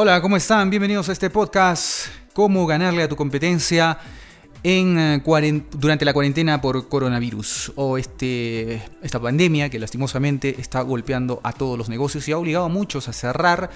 Hola, 0.00 0.20
¿cómo 0.20 0.36
están? 0.36 0.70
Bienvenidos 0.70 1.08
a 1.08 1.12
este 1.12 1.28
podcast, 1.28 2.06
cómo 2.32 2.68
ganarle 2.68 3.02
a 3.02 3.08
tu 3.08 3.16
competencia 3.16 3.98
en, 4.62 4.96
eh, 4.96 5.62
durante 5.72 6.04
la 6.04 6.12
cuarentena 6.12 6.60
por 6.60 6.88
coronavirus 6.88 7.72
o 7.74 7.98
este, 7.98 8.80
esta 9.02 9.18
pandemia 9.18 9.68
que 9.68 9.80
lastimosamente 9.80 10.54
está 10.60 10.82
golpeando 10.82 11.40
a 11.42 11.52
todos 11.52 11.76
los 11.76 11.88
negocios 11.88 12.28
y 12.28 12.30
ha 12.30 12.38
obligado 12.38 12.66
a 12.66 12.68
muchos 12.68 13.08
a 13.08 13.12
cerrar. 13.12 13.70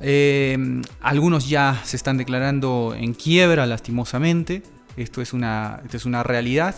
Eh, 0.00 0.82
algunos 1.00 1.48
ya 1.48 1.80
se 1.82 1.96
están 1.96 2.18
declarando 2.18 2.94
en 2.94 3.14
quiebra 3.14 3.64
lastimosamente. 3.64 4.62
Esto 4.98 5.22
es 5.22 5.32
una, 5.32 5.80
es 5.90 6.04
una 6.04 6.22
realidad 6.22 6.74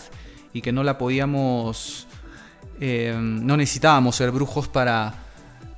y 0.53 0.61
que 0.61 0.71
no 0.71 0.85
la 0.85 0.97
podíamos, 0.97 2.07
eh, 2.79 3.17
no 3.19 3.57
necesitábamos 3.57 4.15
ser 4.15 4.31
brujos 4.31 4.69
para, 4.69 5.13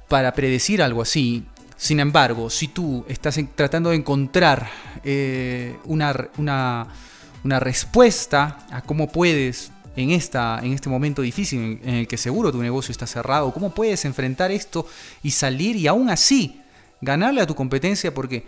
para 0.07 0.31
predecir 0.35 0.83
algo 0.83 1.01
así. 1.01 1.43
Sin 1.77 1.99
embargo, 1.99 2.49
si 2.49 2.69
tú 2.69 3.05
estás 3.07 3.39
tratando 3.53 3.91
de 3.91 3.97
encontrar 3.97 4.67
eh, 5.03 5.75
una, 5.85 6.27
una, 6.37 6.87
una, 7.43 7.59
respuesta 7.59 8.65
a 8.71 8.81
cómo 8.81 9.11
puedes 9.11 9.71
en, 9.95 10.09
esta, 10.09 10.59
en 10.63 10.73
este 10.73 10.89
momento 10.89 11.21
difícil 11.21 11.79
en, 11.83 11.93
el 11.93 12.07
que 12.07 12.17
seguro 12.17 12.51
tu 12.51 12.63
negocio 12.63 12.91
está 12.91 13.05
cerrado, 13.05 13.53
cómo 13.53 13.75
puedes 13.75 14.05
enfrentar 14.05 14.49
esto 14.49 14.87
y 15.21 15.29
salir 15.31 15.75
y 15.75 15.85
aún 15.85 16.09
así 16.09 16.61
ganarle 16.99 17.41
a 17.41 17.47
tu 17.47 17.53
competencia 17.53 18.11
porque 18.11 18.47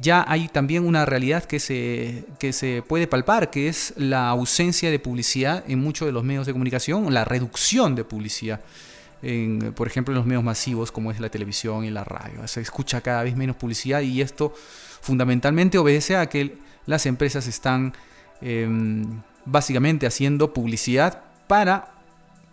ya 0.00 0.24
hay 0.28 0.46
también 0.46 0.86
una 0.86 1.04
realidad 1.04 1.42
que 1.42 1.58
se, 1.58 2.24
que 2.38 2.52
se 2.52 2.84
puede 2.86 3.08
palpar, 3.08 3.50
que 3.50 3.66
es 3.66 3.92
la 3.96 4.28
ausencia 4.28 4.92
de 4.92 5.00
publicidad 5.00 5.64
en 5.66 5.80
muchos 5.80 6.06
de 6.06 6.12
los 6.12 6.22
medios 6.22 6.46
de 6.46 6.52
comunicación, 6.52 7.12
la 7.12 7.24
reducción 7.24 7.96
de 7.96 8.04
publicidad 8.04 8.60
por 9.74 9.86
ejemplo, 9.86 10.12
en 10.12 10.18
los 10.18 10.26
medios 10.26 10.44
masivos 10.44 10.92
como 10.92 11.10
es 11.10 11.20
la 11.20 11.28
televisión 11.28 11.84
y 11.84 11.90
la 11.90 12.04
radio. 12.04 12.46
Se 12.46 12.60
escucha 12.60 13.00
cada 13.00 13.22
vez 13.22 13.36
menos 13.36 13.56
publicidad 13.56 14.00
y 14.00 14.20
esto 14.20 14.54
fundamentalmente 15.00 15.78
obedece 15.78 16.16
a 16.16 16.28
que 16.28 16.58
las 16.86 17.06
empresas 17.06 17.46
están 17.46 17.94
em, 18.40 19.04
básicamente 19.44 20.06
haciendo 20.06 20.52
publicidad 20.52 21.22
para 21.46 21.92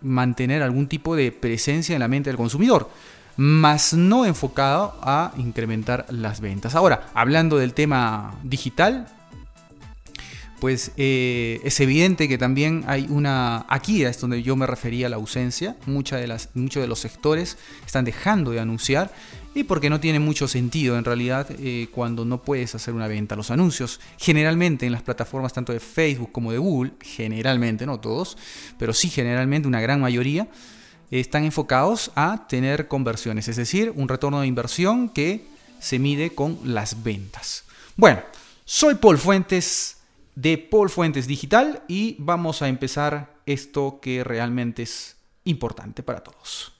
mantener 0.02 0.64
algún 0.64 0.88
tipo 0.88 1.16
de 1.16 1.32
presencia 1.32 1.94
en 1.94 2.00
la 2.00 2.08
mente 2.08 2.30
del 2.30 2.38
consumidor, 2.38 2.90
más 3.38 3.94
no 3.94 4.26
enfocado 4.26 4.98
a 5.02 5.34
incrementar 5.38 6.06
las 6.10 6.42
ventas. 6.42 6.76
Ahora, 6.76 7.08
hablando 7.14 7.58
del 7.58 7.74
tema 7.74 8.36
digital, 8.44 9.08
pues 10.59 10.92
eh, 10.98 11.59
es 11.64 11.80
evidente 11.80 12.28
que 12.28 12.38
también 12.38 12.84
hay 12.88 13.08
una... 13.09 13.66
Aquí 13.70 14.03
es 14.03 14.20
donde 14.20 14.42
yo 14.42 14.56
me 14.56 14.66
refería 14.66 15.08
a 15.08 15.09
la 15.09 15.17
ausencia. 15.17 15.75
De 15.86 16.28
las, 16.28 16.50
muchos 16.53 16.81
de 16.81 16.88
los 16.88 17.00
sectores 17.00 17.58
están 17.86 18.06
dejando 18.06 18.52
de 18.52 18.59
anunciar 18.59 19.14
y 19.53 19.64
porque 19.64 19.89
no 19.89 20.00
tiene 20.00 20.20
mucho 20.20 20.47
sentido 20.47 20.97
en 20.97 21.06
realidad 21.06 21.47
eh, 21.59 21.88
cuando 21.92 22.25
no 22.25 22.42
puedes 22.42 22.75
hacer 22.75 22.94
una 22.94 23.08
venta. 23.08 23.36
Los 23.36 23.52
anuncios 23.52 24.00
generalmente 24.17 24.86
en 24.86 24.92
las 24.92 25.02
plataformas 25.02 25.53
tanto 25.53 25.72
de 25.72 25.80
Facebook 25.80 26.31
como 26.31 26.52
de 26.52 26.58
Google, 26.58 26.92
generalmente, 27.02 27.86
no 27.86 28.00
todos, 28.00 28.38
pero 28.78 28.94
sí 28.94 29.09
generalmente 29.09 29.67
una 29.67 29.80
gran 29.80 30.02
mayoría, 30.02 30.47
están 31.09 31.45
enfocados 31.45 32.12
a 32.16 32.47
tener 32.50 32.88
conversiones, 32.88 33.47
es 33.47 33.56
decir, 33.56 33.94
un 33.95 34.09
retorno 34.09 34.42
de 34.42 34.47
inversión 34.47 35.08
que 35.08 35.47
se 35.80 36.00
mide 36.00 36.31
con 36.31 36.59
las 36.64 37.03
ventas. 37.03 37.64
Bueno, 37.95 38.22
soy 38.66 38.95
Paul 38.95 39.17
Fuentes 39.17 39.95
de 40.36 40.58
Paul 40.58 40.89
Fuentes 40.89 41.28
Digital 41.28 41.83
y 41.88 42.16
vamos 42.19 42.61
a 42.61 42.67
empezar 42.67 43.36
esto 43.45 44.00
que 44.02 44.23
realmente 44.23 44.84
es 44.84 45.18
importante 45.46 46.03
para 46.03 46.22
todos. 46.22 46.73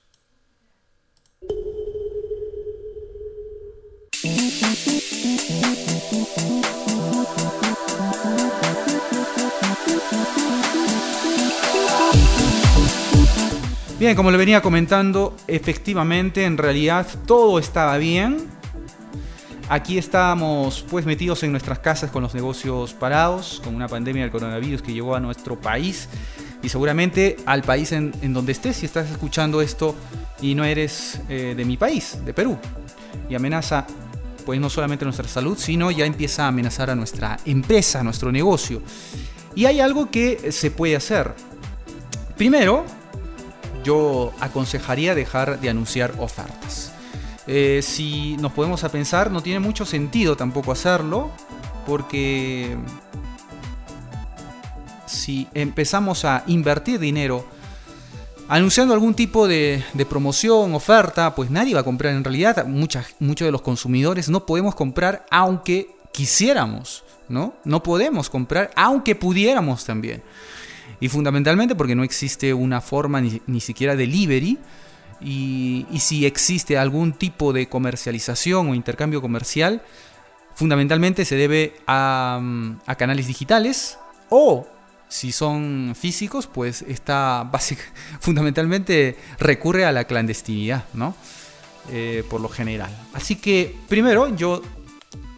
Bien, 13.98 14.14
como 14.16 14.30
le 14.30 14.38
venía 14.38 14.62
comentando, 14.62 15.36
efectivamente, 15.48 16.44
en 16.44 16.58
realidad 16.58 17.08
todo 17.26 17.60
estaba 17.60 17.98
bien 17.98 18.55
Aquí 19.68 19.98
estábamos 19.98 20.86
pues 20.90 21.08
metidos 21.08 21.42
en 21.42 21.52
nuestras 21.52 21.80
casas 21.80 22.12
con 22.12 22.22
los 22.22 22.36
negocios 22.36 22.94
parados, 22.94 23.62
con 23.64 23.74
una 23.74 23.88
pandemia 23.88 24.22
del 24.22 24.32
coronavirus 24.32 24.84
que 24.84 24.94
llegó 24.94 25.16
a 25.16 25.20
nuestro 25.20 25.60
país 25.60 26.08
y 26.62 26.70
seguramente 26.70 27.38
al 27.48 27.64
país 27.64 27.92
en, 27.92 28.12
donde 28.32 28.52
estés 28.52 28.78
si 28.78 28.86
estás 28.86 29.10
escuchando 29.10 29.62
esto 29.62 29.96
y 30.40 30.54
no 30.54 30.64
eres 30.64 31.20
eh, 31.30 31.56
de 31.58 31.66
mi 31.66 31.78
país, 31.78 32.20
de 32.24 32.34
Perú. 32.34 32.60
Y 33.28 33.34
amenaza 33.34 33.88
pues 34.46 34.60
no 34.60 34.70
solamente 34.70 35.04
nuestra 35.04 35.28
salud, 35.28 35.58
sino 35.58 35.90
ya 35.90 36.06
empieza 36.06 36.46
a 36.46 36.50
amenazar 36.50 36.92
a 36.92 36.96
nuestra 36.96 37.40
empresa, 37.46 38.02
a 38.02 38.04
nuestro 38.04 38.32
negocio. 38.32 38.84
Y 39.56 39.66
hay 39.66 39.80
algo 39.80 40.12
que 40.12 40.52
se 40.52 40.70
puede 40.70 40.96
hacer. 40.96 41.34
Primero, 42.38 42.86
yo 43.84 44.32
aconsejaría 44.40 45.16
dejar 45.16 45.60
de 45.60 45.70
anunciar 45.72 46.14
ofertas. 46.20 46.95
Eh, 47.48 47.82
si 47.84 48.38
nos 48.38 48.52
podemos 48.52 48.84
a 48.84 48.90
pensar, 48.90 49.32
no 49.32 49.42
tiene 49.42 49.60
mucho 49.60 49.86
sentido 49.86 50.36
tampoco 50.36 50.72
hacerlo, 50.72 51.30
porque 51.86 52.76
si 55.06 55.48
empezamos 55.54 56.26
a 56.26 56.44
invertir 56.48 57.00
dinero 57.00 57.46
anunciando 58.48 58.94
algún 58.94 59.14
tipo 59.14 59.48
de, 59.48 59.84
promoción, 60.10 60.74
oferta, 60.74 61.34
pues 61.36 61.50
nadie 61.50 61.74
va 61.74 61.82
a 61.82 61.84
comprar. 61.84 62.14
En 62.14 62.24
realidad, 62.24 62.66
muchos 62.66 63.06
de 63.20 63.52
los 63.52 63.62
consumidores 63.62 64.30
no 64.30 64.46
podemos 64.46 64.76
comprar 64.76 65.26
aunque 65.30 65.96
quisiéramos, 66.12 67.04
¿no? 67.30 67.54
No 67.64 67.84
podemos 67.84 68.30
comprar 68.30 68.72
aunque 68.76 69.16
pudiéramos 69.16 69.86
también. 69.86 70.24
Y 71.00 71.10
fundamentalmente 71.10 71.76
porque 71.76 71.96
no 71.96 72.04
existe 72.04 72.54
una 72.54 72.82
forma 72.82 73.20
ni, 73.20 73.42
ni 73.48 73.60
siquiera 73.60 73.96
delivery 73.96 74.58
y, 75.22 75.86
si 76.00 76.26
existe 76.26 76.78
algún 76.78 77.14
tipo 77.14 77.54
de 77.54 77.68
comercialización 77.68 78.70
o 78.70 78.76
intercambio 78.76 79.22
comercial, 79.22 79.82
fundamentalmente 80.54 81.26
se 81.26 81.36
debe 81.36 81.76
a, 81.88 82.42
canales 82.98 83.28
digitales 83.28 83.98
o 84.30 84.68
si 85.08 85.32
son 85.32 85.94
físicos, 85.98 86.48
pues 86.48 86.82
está 86.84 87.50
fundamentalmente 88.20 89.18
recurre 89.40 89.86
a 89.86 89.92
la 89.92 90.06
clandestinidad, 90.06 90.86
¿no? 90.94 91.16
Eh, 91.92 92.24
por 92.30 92.42
lo 92.42 92.50
general. 92.50 92.90
Así 93.14 93.36
que 93.36 93.76
primero 93.88 94.36
yo 94.36 94.62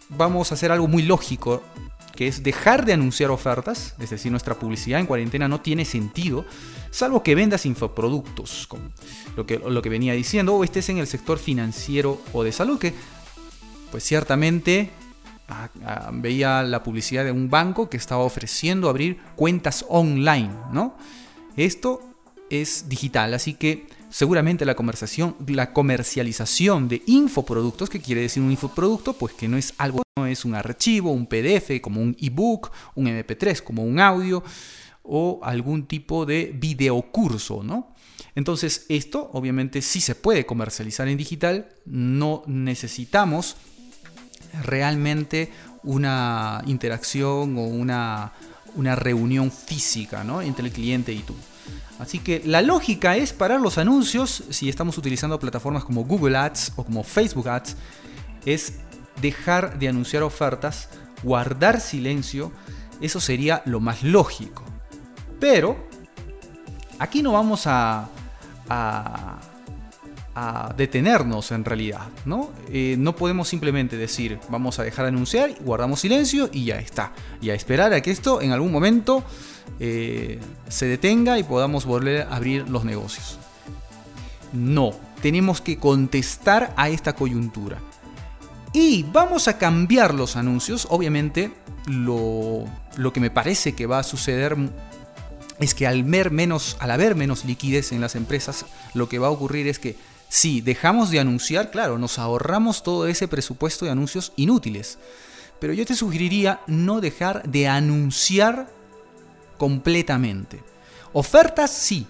vamos 0.08 0.50
a 0.50 0.54
hacer 0.54 0.72
algo 0.72 0.88
muy 0.88 1.02
lógico 1.02 1.62
que 2.18 2.26
es 2.26 2.42
dejar 2.42 2.84
de 2.84 2.94
anunciar 2.94 3.30
ofertas, 3.30 3.94
es 4.00 4.10
decir, 4.10 4.32
nuestra 4.32 4.58
publicidad 4.58 4.98
en 4.98 5.06
cuarentena 5.06 5.46
no 5.46 5.60
tiene 5.60 5.84
sentido, 5.84 6.44
salvo 6.90 7.22
que 7.22 7.36
vendas 7.36 7.64
infoproductos, 7.64 8.66
como 8.66 8.90
lo 9.36 9.46
que, 9.46 9.60
lo 9.60 9.80
que 9.80 9.88
venía 9.88 10.14
diciendo, 10.14 10.56
o 10.56 10.64
estés 10.64 10.88
en 10.88 10.98
el 10.98 11.06
sector 11.06 11.38
financiero 11.38 12.20
o 12.32 12.42
de 12.42 12.50
salud, 12.50 12.76
que 12.80 12.92
pues 13.92 14.02
ciertamente 14.02 14.90
ah, 15.46 15.68
ah, 15.84 16.10
veía 16.12 16.64
la 16.64 16.82
publicidad 16.82 17.22
de 17.24 17.30
un 17.30 17.50
banco 17.50 17.88
que 17.88 17.98
estaba 17.98 18.24
ofreciendo 18.24 18.88
abrir 18.88 19.20
cuentas 19.36 19.84
online, 19.88 20.50
¿no? 20.72 20.96
Esto 21.56 22.02
es 22.50 22.88
digital, 22.88 23.32
así 23.32 23.54
que 23.54 23.86
seguramente 24.10 24.64
la, 24.64 24.74
conversación, 24.74 25.36
la 25.46 25.72
comercialización 25.72 26.88
de 26.88 27.02
infoproductos, 27.06 27.90
que 27.90 28.00
quiere 28.00 28.22
decir 28.22 28.42
un 28.42 28.50
infoproducto, 28.50 29.12
pues 29.12 29.34
que 29.34 29.48
no 29.48 29.56
es 29.56 29.74
algo, 29.78 30.02
no 30.16 30.26
es 30.26 30.44
un 30.44 30.54
archivo, 30.54 31.12
un 31.12 31.26
PDF, 31.26 31.80
como 31.80 32.00
un 32.00 32.16
ebook, 32.20 32.70
un 32.94 33.06
MP3, 33.06 33.62
como 33.62 33.84
un 33.84 34.00
audio 34.00 34.42
o 35.02 35.40
algún 35.42 35.86
tipo 35.86 36.26
de 36.26 36.52
videocurso, 36.54 37.62
¿no? 37.62 37.94
Entonces, 38.34 38.86
esto 38.88 39.30
obviamente 39.32 39.82
sí 39.82 40.00
se 40.00 40.14
puede 40.14 40.46
comercializar 40.46 41.08
en 41.08 41.16
digital, 41.16 41.68
no 41.86 42.42
necesitamos 42.46 43.56
realmente 44.64 45.50
una 45.82 46.62
interacción 46.66 47.56
o 47.56 47.62
una, 47.62 48.32
una 48.74 48.94
reunión 48.94 49.50
física 49.50 50.24
¿no? 50.24 50.42
entre 50.42 50.66
el 50.66 50.72
cliente 50.72 51.12
y 51.12 51.20
tú. 51.20 51.34
Así 51.98 52.20
que 52.20 52.42
la 52.44 52.62
lógica 52.62 53.16
es 53.16 53.32
parar 53.32 53.60
los 53.60 53.76
anuncios 53.76 54.44
si 54.50 54.68
estamos 54.68 54.96
utilizando 54.98 55.38
plataformas 55.38 55.84
como 55.84 56.04
Google 56.04 56.36
Ads 56.36 56.72
o 56.76 56.84
como 56.84 57.02
Facebook 57.02 57.48
Ads, 57.48 57.76
es 58.46 58.74
dejar 59.20 59.78
de 59.78 59.88
anunciar 59.88 60.22
ofertas, 60.22 60.88
guardar 61.22 61.80
silencio, 61.80 62.52
eso 63.00 63.20
sería 63.20 63.62
lo 63.64 63.80
más 63.80 64.02
lógico. 64.02 64.62
Pero 65.40 65.76
aquí 66.98 67.22
no 67.22 67.32
vamos 67.32 67.64
a, 67.66 68.08
detenernos 70.76 71.50
en 71.50 71.64
realidad, 71.64 72.06
¿no? 72.24 72.50
Eh, 72.70 72.94
no 72.96 73.16
podemos 73.16 73.48
simplemente 73.48 73.96
decir 73.96 74.38
vamos 74.48 74.78
a 74.78 74.84
dejar 74.84 75.06
de 75.06 75.08
anunciar, 75.08 75.52
guardamos 75.62 75.98
silencio 75.98 76.48
y 76.52 76.66
ya 76.66 76.78
está. 76.78 77.12
Y 77.40 77.50
a 77.50 77.54
esperar 77.54 77.92
a 77.92 78.00
que 78.00 78.12
esto 78.12 78.40
en 78.40 78.52
algún 78.52 78.70
momento 78.70 79.24
eh, 79.80 80.40
se 80.68 80.86
detenga 80.86 81.38
y 81.38 81.44
podamos 81.44 81.84
volver 81.84 82.22
a 82.22 82.36
abrir 82.36 82.68
los 82.68 82.84
negocios. 82.84 83.38
No, 84.52 84.92
tenemos 85.22 85.60
que 85.60 85.78
contestar 85.78 86.72
a 86.76 86.88
esta 86.88 87.14
coyuntura. 87.14 87.78
Y 88.72 89.04
vamos 89.04 89.48
a 89.48 89.58
cambiar 89.58 90.14
los 90.14 90.36
anuncios. 90.36 90.86
Obviamente, 90.90 91.52
lo, 91.86 92.64
lo 92.96 93.12
que 93.12 93.20
me 93.20 93.30
parece 93.30 93.74
que 93.74 93.86
va 93.86 93.98
a 93.98 94.04
suceder 94.04 94.56
es 95.58 95.74
que 95.74 95.86
al, 95.86 96.04
ver 96.04 96.30
menos, 96.30 96.76
al 96.80 96.90
haber 96.90 97.14
menos 97.14 97.44
liquidez 97.44 97.92
en 97.92 98.00
las 98.00 98.14
empresas, 98.14 98.66
lo 98.94 99.08
que 99.08 99.18
va 99.18 99.28
a 99.28 99.30
ocurrir 99.30 99.66
es 99.66 99.78
que 99.78 99.96
si 100.28 100.60
dejamos 100.60 101.10
de 101.10 101.20
anunciar, 101.20 101.70
claro, 101.70 101.98
nos 101.98 102.18
ahorramos 102.18 102.82
todo 102.82 103.06
ese 103.06 103.28
presupuesto 103.28 103.84
de 103.84 103.90
anuncios 103.90 104.32
inútiles. 104.36 104.98
Pero 105.58 105.72
yo 105.72 105.84
te 105.86 105.96
sugeriría 105.96 106.60
no 106.66 107.00
dejar 107.00 107.48
de 107.48 107.66
anunciar 107.66 108.68
completamente. 109.58 110.62
Ofertas 111.12 111.70
sí. 111.70 112.06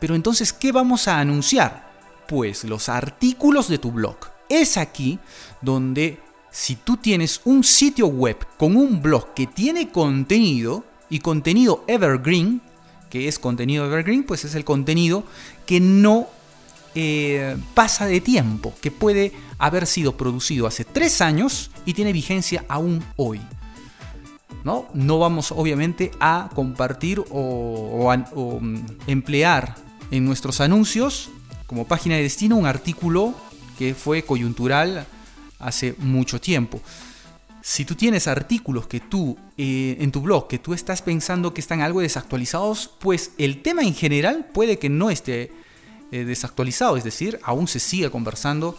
Pero 0.00 0.14
entonces, 0.14 0.52
¿qué 0.52 0.72
vamos 0.72 1.08
a 1.08 1.18
anunciar? 1.18 1.90
Pues 2.28 2.64
los 2.64 2.88
artículos 2.88 3.68
de 3.68 3.78
tu 3.78 3.92
blog. 3.92 4.16
Es 4.48 4.76
aquí 4.76 5.18
donde 5.60 6.20
si 6.50 6.76
tú 6.76 6.98
tienes 6.98 7.40
un 7.44 7.64
sitio 7.64 8.08
web 8.08 8.36
con 8.58 8.76
un 8.76 9.00
blog 9.00 9.32
que 9.34 9.46
tiene 9.46 9.90
contenido 9.90 10.84
y 11.08 11.20
contenido 11.20 11.84
evergreen, 11.86 12.60
que 13.08 13.28
es 13.28 13.38
contenido 13.38 13.86
evergreen, 13.86 14.24
pues 14.24 14.44
es 14.44 14.54
el 14.54 14.64
contenido 14.64 15.24
que 15.66 15.80
no 15.80 16.28
eh, 16.94 17.56
pasa 17.74 18.06
de 18.06 18.20
tiempo, 18.20 18.74
que 18.82 18.90
puede 18.90 19.32
haber 19.58 19.86
sido 19.86 20.16
producido 20.16 20.66
hace 20.66 20.84
tres 20.84 21.20
años 21.22 21.70
y 21.86 21.94
tiene 21.94 22.12
vigencia 22.12 22.64
aún 22.68 23.02
hoy. 23.16 23.40
¿No? 24.64 24.86
no 24.94 25.18
vamos 25.18 25.52
obviamente 25.52 26.10
a 26.20 26.50
compartir 26.54 27.22
o, 27.30 28.58
mm, 28.60 28.76
emplear 29.06 29.74
en 30.10 30.24
nuestros 30.24 30.60
anuncios 30.60 31.30
como 31.66 31.86
página 31.86 32.16
de 32.16 32.22
destino 32.22 32.56
un 32.56 32.66
artículo 32.66 33.34
que 33.78 33.94
fue 33.94 34.22
coyuntural 34.22 35.06
hace 35.58 35.94
mucho 35.98 36.40
tiempo. 36.40 36.80
Si 37.62 37.84
tú 37.84 37.94
tienes 37.94 38.26
artículos 38.26 38.88
que 38.88 39.00
tú 39.00 39.38
eh, 39.56 39.96
en 40.00 40.10
tu 40.10 40.20
blog 40.20 40.48
que 40.48 40.58
tú 40.58 40.74
estás 40.74 41.00
pensando 41.00 41.54
que 41.54 41.60
están 41.60 41.80
algo 41.80 42.00
desactualizados, 42.00 42.90
pues 42.98 43.32
el 43.38 43.62
tema 43.62 43.82
en 43.82 43.94
general 43.94 44.46
puede 44.52 44.78
que 44.78 44.88
no 44.88 45.10
esté 45.10 45.52
eh, 46.10 46.24
desactualizado, 46.24 46.96
es 46.96 47.04
decir, 47.04 47.38
aún 47.42 47.68
se 47.68 47.78
siga 47.78 48.10
conversando 48.10 48.76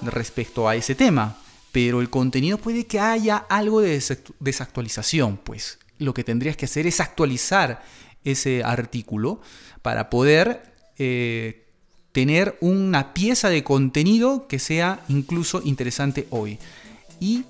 respecto 0.00 0.68
a 0.68 0.74
ese 0.74 0.94
tema, 0.94 1.36
pero 1.72 2.02
el 2.02 2.10
contenido 2.10 2.58
puede 2.58 2.86
que 2.86 3.00
haya 3.00 3.38
algo 3.38 3.80
de 3.80 4.02
desactualización, 4.40 5.38
pues 5.38 5.78
lo 5.98 6.12
que 6.14 6.22
tendrías 6.22 6.56
que 6.56 6.66
hacer 6.66 6.86
es 6.86 7.00
actualizar 7.00 7.82
ese 8.24 8.62
artículo 8.62 9.40
para 9.80 10.10
poder 10.10 10.62
eh, 10.98 11.66
tener 12.12 12.58
una 12.60 13.14
pieza 13.14 13.48
de 13.48 13.64
contenido 13.64 14.46
que 14.46 14.58
sea 14.58 15.00
incluso 15.08 15.62
interesante 15.64 16.26
hoy. 16.30 16.58
Y 17.18 17.44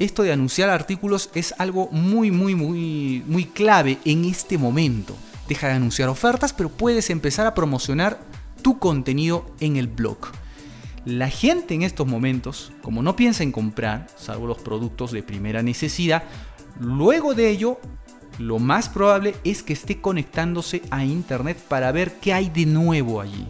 esto 0.00 0.22
de 0.22 0.32
anunciar 0.32 0.68
artículos 0.68 1.30
es 1.34 1.54
algo 1.58 1.88
muy, 1.92 2.30
muy, 2.30 2.54
muy, 2.54 3.22
muy 3.26 3.44
clave 3.44 3.98
en 4.04 4.24
este 4.24 4.58
momento. 4.58 5.16
Deja 5.48 5.68
de 5.68 5.74
anunciar 5.74 6.08
ofertas, 6.08 6.52
pero 6.52 6.70
puedes 6.70 7.10
empezar 7.10 7.46
a 7.46 7.54
promocionar 7.54 8.20
tu 8.62 8.78
contenido 8.78 9.46
en 9.60 9.76
el 9.76 9.86
blog. 9.86 10.18
La 11.04 11.30
gente 11.30 11.74
en 11.74 11.82
estos 11.82 12.06
momentos, 12.06 12.72
como 12.82 13.02
no 13.02 13.16
piensa 13.16 13.42
en 13.42 13.52
comprar, 13.52 14.06
salvo 14.16 14.46
los 14.46 14.58
productos 14.58 15.12
de 15.12 15.22
primera 15.22 15.62
necesidad, 15.62 16.24
luego 16.78 17.34
de 17.34 17.48
ello, 17.48 17.80
lo 18.38 18.58
más 18.58 18.88
probable 18.88 19.34
es 19.42 19.62
que 19.62 19.72
esté 19.72 20.00
conectándose 20.00 20.82
a 20.90 21.04
internet 21.04 21.58
para 21.68 21.90
ver 21.92 22.20
qué 22.20 22.34
hay 22.34 22.50
de 22.50 22.66
nuevo 22.66 23.20
allí. 23.20 23.46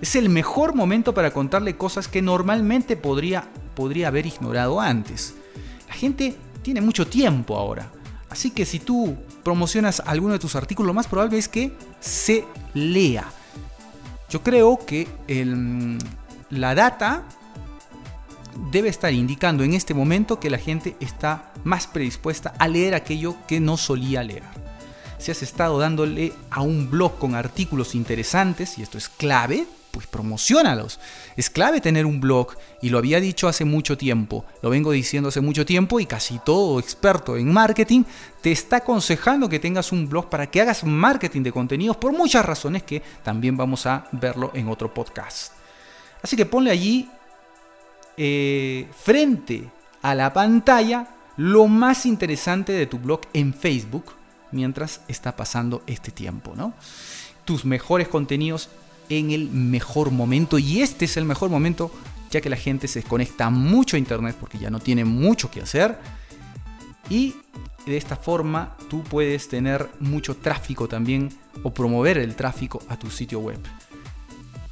Es 0.00 0.16
el 0.16 0.28
mejor 0.30 0.74
momento 0.74 1.14
para 1.14 1.30
contarle 1.30 1.76
cosas 1.76 2.08
que 2.08 2.22
normalmente 2.22 2.96
podría, 2.96 3.48
podría 3.74 4.08
haber 4.08 4.26
ignorado 4.26 4.80
antes. 4.80 5.34
La 5.88 5.94
gente 5.94 6.34
tiene 6.62 6.80
mucho 6.80 7.06
tiempo 7.06 7.56
ahora. 7.56 7.92
Así 8.30 8.50
que 8.50 8.64
si 8.64 8.78
tú 8.78 9.16
promocionas 9.44 10.02
alguno 10.06 10.32
de 10.32 10.38
tus 10.38 10.56
artículos, 10.56 10.86
lo 10.86 10.94
más 10.94 11.06
probable 11.06 11.36
es 11.36 11.48
que 11.48 11.76
se 12.00 12.46
lea. 12.72 13.26
Yo 14.30 14.42
creo 14.42 14.78
que 14.78 15.06
la 16.52 16.74
data 16.74 17.24
debe 18.70 18.90
estar 18.90 19.12
indicando 19.12 19.64
en 19.64 19.72
este 19.72 19.94
momento 19.94 20.38
que 20.38 20.50
la 20.50 20.58
gente 20.58 20.96
está 21.00 21.50
más 21.64 21.86
predispuesta 21.86 22.52
a 22.58 22.68
leer 22.68 22.94
aquello 22.94 23.36
que 23.48 23.58
no 23.58 23.78
solía 23.78 24.22
leer. 24.22 24.42
Si 25.16 25.30
has 25.30 25.42
estado 25.42 25.78
dándole 25.78 26.34
a 26.50 26.60
un 26.60 26.90
blog 26.90 27.18
con 27.18 27.34
artículos 27.34 27.94
interesantes, 27.94 28.76
y 28.76 28.82
esto 28.82 28.98
es 28.98 29.08
clave, 29.08 29.66
pues 29.92 30.06
promocionalos. 30.06 31.00
Es 31.36 31.48
clave 31.48 31.80
tener 31.80 32.04
un 32.04 32.20
blog 32.20 32.54
y 32.82 32.90
lo 32.90 32.98
había 32.98 33.20
dicho 33.20 33.48
hace 33.48 33.64
mucho 33.64 33.96
tiempo, 33.96 34.44
lo 34.60 34.68
vengo 34.68 34.92
diciendo 34.92 35.30
hace 35.30 35.40
mucho 35.40 35.64
tiempo 35.64 36.00
y 36.00 36.06
casi 36.06 36.38
todo 36.38 36.78
experto 36.80 37.36
en 37.36 37.50
marketing 37.50 38.04
te 38.42 38.52
está 38.52 38.76
aconsejando 38.78 39.48
que 39.48 39.58
tengas 39.58 39.92
un 39.92 40.08
blog 40.08 40.28
para 40.28 40.50
que 40.50 40.60
hagas 40.60 40.84
marketing 40.84 41.42
de 41.42 41.52
contenidos 41.52 41.96
por 41.96 42.12
muchas 42.12 42.44
razones 42.44 42.82
que 42.82 43.02
también 43.22 43.56
vamos 43.56 43.86
a 43.86 44.06
verlo 44.12 44.50
en 44.54 44.68
otro 44.68 44.92
podcast. 44.92 45.61
Así 46.22 46.36
que 46.36 46.46
ponle 46.46 46.70
allí 46.70 47.08
eh, 48.16 48.88
frente 48.96 49.70
a 50.02 50.14
la 50.14 50.32
pantalla 50.32 51.08
lo 51.36 51.66
más 51.66 52.06
interesante 52.06 52.72
de 52.72 52.86
tu 52.86 52.98
blog 52.98 53.22
en 53.32 53.54
Facebook 53.54 54.12
mientras 54.50 55.00
está 55.08 55.34
pasando 55.34 55.82
este 55.86 56.10
tiempo, 56.10 56.52
¿no? 56.54 56.74
Tus 57.44 57.64
mejores 57.64 58.08
contenidos 58.08 58.68
en 59.08 59.30
el 59.30 59.48
mejor 59.48 60.10
momento 60.10 60.58
y 60.58 60.82
este 60.82 61.06
es 61.06 61.16
el 61.16 61.24
mejor 61.24 61.50
momento 61.50 61.90
ya 62.30 62.40
que 62.40 62.50
la 62.50 62.56
gente 62.56 62.88
se 62.88 63.00
desconecta 63.00 63.50
mucho 63.50 63.96
a 63.96 63.98
internet 63.98 64.36
porque 64.38 64.58
ya 64.58 64.70
no 64.70 64.78
tiene 64.78 65.04
mucho 65.04 65.50
que 65.50 65.60
hacer 65.60 65.98
y 67.10 67.34
de 67.86 67.96
esta 67.96 68.16
forma 68.16 68.76
tú 68.88 69.02
puedes 69.02 69.48
tener 69.48 69.88
mucho 70.00 70.36
tráfico 70.36 70.88
también 70.88 71.30
o 71.62 71.74
promover 71.74 72.18
el 72.18 72.36
tráfico 72.36 72.82
a 72.88 72.96
tu 72.96 73.10
sitio 73.10 73.40
web. 73.40 73.58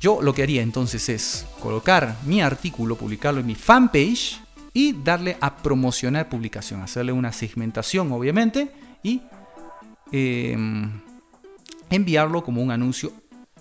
Yo 0.00 0.23
lo 0.23 0.32
que 0.32 0.43
haría 0.43 0.62
entonces 0.62 1.11
es 1.11 1.47
colocar 1.61 2.17
mi 2.25 2.41
artículo, 2.41 2.97
publicarlo 2.97 3.41
en 3.41 3.47
mi 3.47 3.55
fanpage 3.55 4.41
y 4.73 4.94
darle 4.94 5.37
a 5.43 5.58
promocionar 5.58 6.31
publicación, 6.31 6.80
hacerle 6.80 7.12
una 7.12 7.33
segmentación 7.33 8.11
obviamente 8.11 8.73
y 9.02 9.21
em, 10.11 10.90
enviarlo 11.90 12.42
como 12.42 12.62
un 12.62 12.71
anuncio 12.71 13.12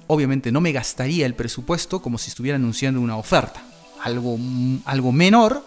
obviamente 0.08 0.50
no 0.50 0.62
me 0.62 0.72
gastaría 0.72 1.26
el 1.26 1.36
presupuesto 1.36 2.02
como 2.02 2.18
si 2.18 2.30
estuviera 2.30 2.56
anunciando 2.56 3.02
una 3.02 3.18
oferta. 3.18 3.62
Algo, 4.02 4.40
algo 4.86 5.12
menor, 5.12 5.66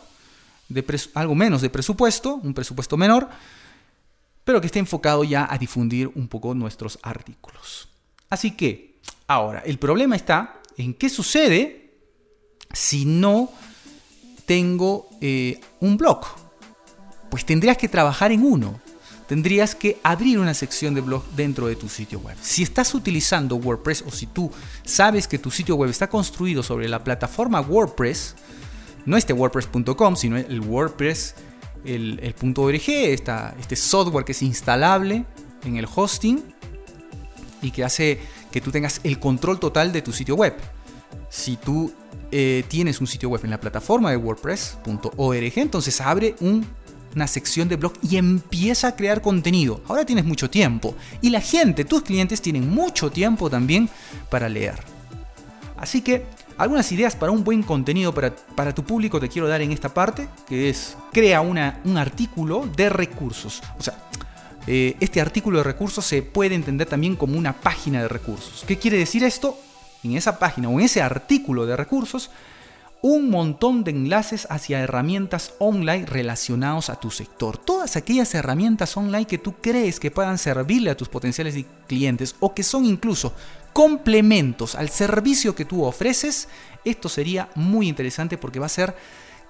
de 0.70 0.84
algo 1.12 1.34
menos 1.34 1.60
de 1.60 1.68
presupuesto, 1.68 2.36
un 2.36 2.54
presupuesto 2.54 2.96
menor, 2.96 3.28
pero 4.42 4.58
que 4.60 4.68
esté 4.68 4.78
enfocado 4.78 5.22
ya 5.22 5.46
a 5.50 5.58
difundir 5.58 6.10
un 6.14 6.28
poco 6.28 6.54
nuestros 6.54 6.98
artículos. 7.02 7.90
Así 8.30 8.52
que, 8.52 8.98
ahora, 9.28 9.62
el 9.66 9.78
problema 9.78 10.16
está 10.16 10.61
en 10.76 10.94
qué 10.94 11.08
sucede 11.08 11.90
si 12.72 13.04
no 13.04 13.50
tengo 14.46 15.08
eh, 15.20 15.60
un 15.80 15.96
blog. 15.96 16.24
Pues 17.30 17.44
tendrías 17.44 17.78
que 17.78 17.88
trabajar 17.88 18.32
en 18.32 18.44
uno 18.44 18.80
tendrías 19.32 19.74
que 19.74 19.98
abrir 20.02 20.38
una 20.38 20.52
sección 20.52 20.94
de 20.94 21.00
blog 21.00 21.24
dentro 21.34 21.66
de 21.66 21.74
tu 21.74 21.88
sitio 21.88 22.18
web. 22.18 22.36
Si 22.42 22.62
estás 22.62 22.94
utilizando 22.94 23.56
WordPress 23.56 24.04
o 24.06 24.10
si 24.10 24.26
tú 24.26 24.50
sabes 24.84 25.26
que 25.26 25.38
tu 25.38 25.50
sitio 25.50 25.76
web 25.76 25.88
está 25.88 26.06
construido 26.06 26.62
sobre 26.62 26.86
la 26.86 27.02
plataforma 27.02 27.62
WordPress, 27.62 28.34
no 29.06 29.16
este 29.16 29.32
WordPress.com, 29.32 30.16
sino 30.16 30.36
el 30.36 30.60
WordPress, 30.60 31.34
el, 31.86 32.34
.org, 32.56 32.74
este 32.74 33.74
software 33.74 34.26
que 34.26 34.32
es 34.32 34.42
instalable 34.42 35.24
en 35.64 35.76
el 35.78 35.86
hosting 35.92 36.42
y 37.62 37.70
que 37.70 37.84
hace 37.84 38.20
que 38.52 38.60
tú 38.60 38.70
tengas 38.70 39.00
el 39.02 39.18
control 39.18 39.58
total 39.58 39.92
de 39.92 40.02
tu 40.02 40.12
sitio 40.12 40.36
web. 40.36 40.54
Si 41.28 41.56
tú 41.56 41.92
eh, 42.30 42.62
tienes 42.68 43.00
un 43.00 43.08
sitio 43.08 43.28
web 43.30 43.40
en 43.44 43.50
la 43.50 43.60
plataforma 43.60 44.10
de 44.10 44.16
WordPress.org, 44.16 45.52
entonces 45.56 46.00
abre 46.00 46.36
un 46.40 46.64
una 47.14 47.26
sección 47.26 47.68
de 47.68 47.76
blog 47.76 47.92
y 48.02 48.16
empieza 48.16 48.88
a 48.88 48.96
crear 48.96 49.20
contenido. 49.22 49.82
Ahora 49.88 50.04
tienes 50.04 50.24
mucho 50.24 50.50
tiempo 50.50 50.94
y 51.20 51.30
la 51.30 51.40
gente, 51.40 51.84
tus 51.84 52.02
clientes 52.02 52.40
tienen 52.40 52.68
mucho 52.68 53.10
tiempo 53.10 53.50
también 53.50 53.88
para 54.30 54.48
leer. 54.48 54.76
Así 55.76 56.00
que 56.00 56.24
algunas 56.58 56.90
ideas 56.92 57.16
para 57.16 57.32
un 57.32 57.44
buen 57.44 57.62
contenido 57.62 58.14
para, 58.14 58.74
tu 58.74 58.84
público 58.84 59.18
te 59.18 59.28
quiero 59.28 59.48
dar 59.48 59.62
en 59.62 59.72
esta 59.72 59.92
parte, 59.92 60.28
que 60.48 60.70
es 60.70 60.96
crea 61.12 61.40
un 61.40 61.58
artículo 61.96 62.68
de 62.76 62.88
recursos. 62.88 63.60
O 63.78 63.82
sea, 63.82 63.94
eh, 64.66 64.96
este 65.00 65.20
artículo 65.20 65.58
de 65.58 65.64
recursos 65.64 66.04
se 66.04 66.22
puede 66.22 66.54
entender 66.54 66.88
también 66.88 67.16
como 67.16 67.36
una 67.36 67.52
página 67.60 68.02
de 68.02 68.08
recursos. 68.08 68.64
¿Qué 68.66 68.78
quiere 68.78 68.98
decir 68.98 69.24
esto? 69.24 69.58
En 70.02 70.16
esa 70.16 70.38
página 70.38 70.68
o 70.68 70.78
en 70.78 70.86
ese 70.86 71.02
artículo 71.02 71.66
de 71.66 71.76
recursos 71.76 72.30
un 73.02 73.30
montón 73.30 73.82
de 73.82 73.90
enlaces 73.90 74.46
hacia 74.48 74.78
herramientas 74.78 75.54
online 75.58 76.06
relacionados 76.06 76.88
a 76.88 77.00
tu 77.00 77.10
sector. 77.10 77.58
Todas 77.58 77.96
aquellas 77.96 78.32
herramientas 78.34 78.96
online 78.96 79.26
que 79.26 79.38
tú 79.38 79.56
crees 79.60 79.98
que 79.98 80.12
puedan 80.12 80.38
servirle 80.38 80.90
a 80.90 80.96
tus 80.96 81.08
potenciales 81.08 81.56
clientes 81.88 82.36
o 82.38 82.54
que 82.54 82.62
son 82.62 82.84
incluso 82.84 83.34
complementos 83.72 84.76
al 84.76 84.88
servicio 84.88 85.56
que 85.56 85.64
tú 85.64 85.82
ofreces, 85.82 86.48
esto 86.84 87.08
sería 87.08 87.48
muy 87.56 87.88
interesante 87.88 88.38
porque 88.38 88.60
va 88.60 88.66
a 88.66 88.68
ser 88.68 88.94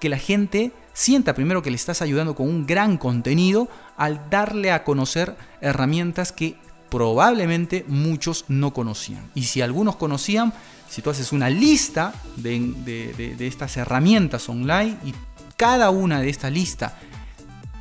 que 0.03 0.09
la 0.09 0.17
gente 0.17 0.73
sienta 0.91 1.33
primero 1.33 1.61
que 1.61 1.69
le 1.69 1.77
estás 1.77 2.01
ayudando 2.01 2.35
con 2.35 2.49
un 2.49 2.65
gran 2.65 2.97
contenido 2.97 3.69
al 3.95 4.29
darle 4.29 4.73
a 4.73 4.83
conocer 4.83 5.37
herramientas 5.61 6.33
que 6.33 6.57
probablemente 6.89 7.85
muchos 7.87 8.43
no 8.49 8.73
conocían. 8.73 9.31
Y 9.33 9.43
si 9.43 9.61
algunos 9.61 9.95
conocían, 9.95 10.51
si 10.89 11.01
tú 11.01 11.09
haces 11.09 11.31
una 11.31 11.49
lista 11.49 12.13
de, 12.35 13.33
estas 13.39 13.77
herramientas 13.77 14.49
online 14.49 14.97
y 15.05 15.13
cada 15.55 15.89
una 15.89 16.19
de 16.19 16.29
esta 16.29 16.49
lista 16.49 16.99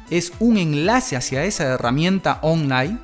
es 0.08 0.32
un 0.38 0.58
enlace 0.58 1.16
hacia 1.16 1.42
esa 1.44 1.64
herramienta 1.64 2.38
online, 2.42 2.98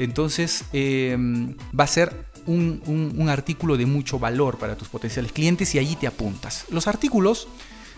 entonces 0.00 0.64
em, 0.72 1.54
va 1.78 1.84
a 1.84 1.86
ser 1.86 2.26
un, 2.46 2.82
un, 3.16 3.28
artículo 3.28 3.76
de 3.76 3.86
mucho 3.86 4.18
valor 4.18 4.58
para 4.58 4.74
tus 4.76 4.88
potenciales 4.88 5.30
clientes 5.30 5.72
y 5.76 5.78
allí 5.78 5.94
te 5.94 6.08
apuntas. 6.08 6.64
Los 6.68 6.88
artículos 6.88 7.46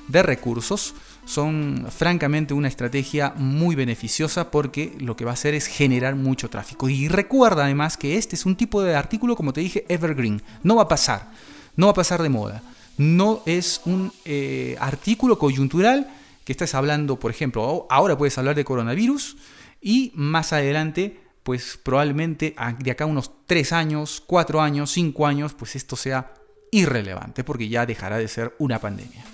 de 0.09 0.23
recursos 0.23 0.95
son 1.25 1.87
francamente 1.91 2.55
una 2.55 2.69
estrategia 2.69 3.33
muy 3.37 3.75
beneficiosa 3.75 4.51
porque 4.51 4.97
lo 4.99 5.17
que 5.17 5.25
va 5.25 5.31
a 5.31 5.35
hacer 5.35 5.55
es 5.55 5.67
generar 5.67 6.17
mucho 6.17 6.51
tráfico. 6.51 6.89
Y 6.89 7.09
recuerda 7.09 7.65
además 7.65 7.97
que 7.97 8.19
este 8.19 8.37
es 8.37 8.45
un 8.45 8.57
tipo 8.57 8.83
de 8.83 8.97
artículo, 8.97 9.37
como 9.37 9.53
te 9.53 9.61
dije, 9.61 9.85
evergreen. 9.89 10.43
No 10.63 10.77
va 10.77 10.83
a 10.83 10.89
pasar, 10.89 11.31
no 11.77 11.87
va 11.87 11.93
a 11.93 11.97
pasar 11.97 12.23
de 12.23 12.29
moda. 12.29 12.63
No 12.99 13.43
es 13.47 13.81
un 13.85 14.13
eh, 14.25 14.77
artículo 14.81 15.39
coyuntural 15.39 16.09
que 16.45 16.53
estás 16.53 16.75
hablando, 16.75 17.19
por 17.19 17.31
ejemplo, 17.31 17.87
ahora 17.89 18.19
puedes 18.19 18.37
hablar 18.37 18.57
de 18.57 18.65
coronavirus 18.65 19.37
y 19.81 20.13
más 20.15 20.53
adelante, 20.53 21.21
pues 21.43 21.79
probablemente 21.83 22.55
de 22.81 22.91
acá 22.91 23.07
unos 23.07 23.31
3 23.47 23.73
años, 23.73 24.23
4 24.27 24.61
años, 24.61 24.91
5 24.91 25.27
años, 25.27 25.55
pues 25.55 25.77
esto 25.77 25.97
sea 25.97 26.35
irrelevante 26.73 27.45
porque 27.45 27.69
ya 27.69 27.87
dejará 27.87 28.19
de 28.19 28.29
ser 28.29 28.55
una 28.59 28.81
pandemia. 28.81 29.25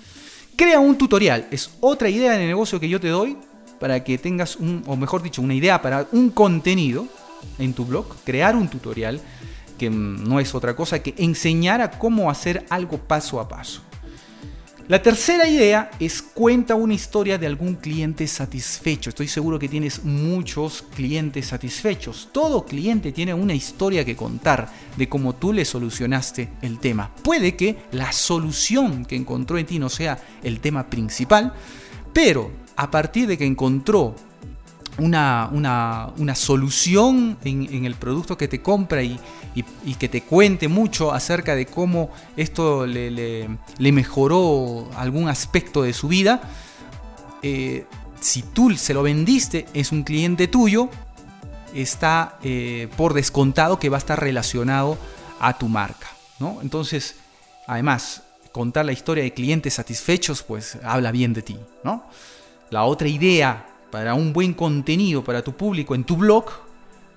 Crea 0.59 0.77
un 0.81 0.97
tutorial. 0.97 1.47
Es 1.51 1.69
otra 1.79 2.09
idea 2.09 2.33
de 2.33 2.45
negocio 2.45 2.81
que 2.81 2.89
yo 2.89 2.99
te 2.99 3.07
doy 3.07 3.37
para 3.79 4.03
que 4.03 4.17
tengas 4.17 4.57
un, 4.57 4.83
o 4.87 4.97
mejor 4.97 5.23
dicho, 5.23 5.41
una 5.41 5.53
idea 5.53 5.81
para 5.81 6.05
un 6.11 6.31
contenido 6.31 7.07
en 7.59 7.71
tu 7.71 7.85
blog. 7.85 8.05
Crear 8.25 8.57
un 8.57 8.67
tutorial 8.67 9.21
que 9.77 9.89
no 9.89 10.37
es 10.41 10.53
otra 10.53 10.75
cosa 10.75 11.01
que 11.01 11.15
enseñar 11.17 11.79
a 11.79 11.91
cómo 11.91 12.29
hacer 12.29 12.65
algo 12.69 12.97
paso 12.97 13.39
a 13.39 13.47
paso. 13.47 13.83
La 14.89 15.03
tercera 15.03 15.47
idea 15.47 15.91
es 15.99 16.19
cuenta 16.19 16.73
una 16.73 16.95
historia 16.95 17.37
de 17.37 17.45
algún 17.45 17.75
cliente 17.75 18.25
satisfecho. 18.25 19.11
Estoy 19.11 19.27
seguro 19.27 19.59
que 19.59 19.69
tienes 19.69 20.03
muchos 20.03 20.83
clientes 20.95 21.45
satisfechos. 21.45 22.29
Todo 22.31 22.65
cliente 22.65 23.11
tiene 23.11 23.35
una 23.35 23.53
historia 23.53 24.03
que 24.03 24.15
contar 24.15 24.67
de 24.97 25.07
cómo 25.07 25.35
tú 25.35 25.53
le 25.53 25.63
solucionaste 25.63 26.49
el 26.63 26.79
tema. 26.79 27.11
Puede 27.23 27.55
que 27.55 27.77
la 27.91 28.11
solución 28.11 29.05
que 29.05 29.15
encontró 29.15 29.59
en 29.59 29.67
ti 29.67 29.77
no 29.77 29.89
sea 29.89 30.17
el 30.41 30.59
tema 30.59 30.89
principal, 30.89 31.53
pero 32.11 32.49
a 32.75 32.89
partir 32.89 33.27
de 33.27 33.37
que 33.37 33.45
encontró 33.45 34.15
una, 34.99 35.49
una, 36.17 36.35
solución 36.35 37.37
en, 37.43 37.85
el 37.85 37.95
producto 37.95 38.37
que 38.37 38.47
te 38.47 38.61
compra 38.61 39.03
y, 39.03 39.19
que 39.99 40.09
te 40.09 40.21
cuente 40.21 40.67
mucho 40.67 41.11
acerca 41.11 41.55
de 41.55 41.65
cómo 41.65 42.11
esto 42.37 42.85
le, 42.85 43.49
mejoró 43.79 44.89
algún 44.95 45.27
aspecto 45.27 45.83
de 45.83 45.93
su 45.93 46.07
vida, 46.07 46.41
eh, 47.41 47.85
si 48.19 48.41
tú 48.41 48.75
se 48.75 48.93
lo 48.93 49.03
vendiste, 49.03 49.65
es 49.73 49.91
un 49.91 50.03
cliente 50.03 50.47
tuyo, 50.47 50.89
está 51.73 52.37
eh, 52.43 52.87
por 52.97 53.13
descontado 53.13 53.79
que 53.79 53.89
va 53.89 53.97
a 53.97 53.99
estar 53.99 54.19
relacionado 54.19 54.97
a 55.39 55.57
tu 55.57 55.67
marca. 55.67 56.07
¿no? 56.39 56.59
Entonces, 56.61 57.15
además, 57.67 58.23
contar 58.51 58.85
la 58.85 58.91
historia 58.91 59.23
de 59.23 59.33
clientes 59.33 59.73
satisfechos, 59.73 60.43
pues 60.43 60.77
habla 60.83 61.11
bien 61.11 61.33
de 61.33 61.41
ti. 61.41 61.57
¿no? 61.83 62.05
La 62.69 62.83
otra 62.83 63.07
idea 63.07 63.65
para 63.91 64.13
un 64.13 64.33
buen 64.33 64.53
contenido 64.53 65.23
para 65.23 65.41
tu 65.41 65.55
público 65.55 65.95
en 65.95 66.03
tu 66.03 66.17
blog, 66.17 66.45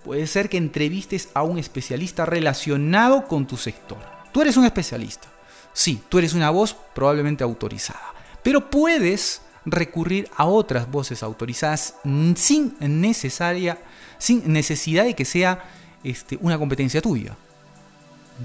puede 0.05 0.27
ser 0.27 0.49
que 0.49 0.57
entrevistes 0.57 1.29
a 1.35 1.43
un 1.43 1.59
especialista 1.59 2.27
relacionado 2.27 3.27
con 3.27 3.47
tu 3.47 3.57
sector. 3.57 3.99
Tú 4.33 4.41
eres 4.41 4.57
un 4.57 4.65
especialista. 4.65 5.29
Sí, 5.73 6.03
tú 6.09 6.19
eres 6.19 6.35
una 6.35 6.51
voz 6.51 6.77
probablemente 6.95 7.45
autorizada. 7.45 8.15
Pero 8.43 8.71
puedes 8.71 9.43
recurrir 9.65 10.29
a 10.37 10.47
otras 10.47 10.91
voces 10.91 11.23
autorizadas 11.23 11.95
sin, 12.35 12.75
necesaria, 12.81 13.79
sin 14.19 14.53
necesidad 14.53 15.05
de 15.05 15.15
que 15.15 15.25
sea 15.25 15.65
este, 16.03 16.39
una 16.41 16.59
competencia 16.59 17.01
tuya. 17.01 17.37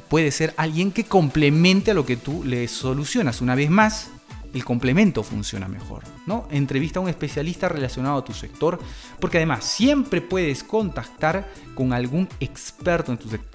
Puede 0.09 0.31
ser 0.31 0.53
alguien 0.57 0.91
que 0.91 1.05
complemente 1.05 1.91
a 1.91 1.93
lo 1.93 2.05
que 2.05 2.17
tú 2.17 2.43
le 2.43 2.67
solucionas. 2.67 3.41
Una 3.41 3.55
vez 3.55 3.69
más, 3.69 4.09
el 4.53 4.65
complemento 4.65 5.23
funciona 5.23 5.67
mejor. 5.67 6.03
¿no? 6.25 6.47
Entrevista 6.51 6.99
a 6.99 7.03
un 7.03 7.09
especialista 7.09 7.69
relacionado 7.69 8.19
a 8.19 8.25
tu 8.25 8.33
sector, 8.33 8.79
porque 9.19 9.37
además 9.37 9.63
siempre 9.65 10.21
puedes 10.21 10.63
contactar 10.63 11.51
con 11.75 11.93
algún 11.93 12.27
experto 12.39 13.11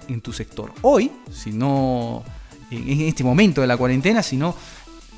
en 0.07 0.21
tu, 0.21 0.33
sector. 0.33 0.71
Hoy, 0.81 1.11
si 1.31 1.51
no, 1.51 2.23
en 2.71 3.01
este 3.01 3.23
momento 3.23 3.61
de 3.61 3.67
la 3.67 3.77
cuarentena, 3.77 4.23
si 4.23 4.37
no 4.37 4.55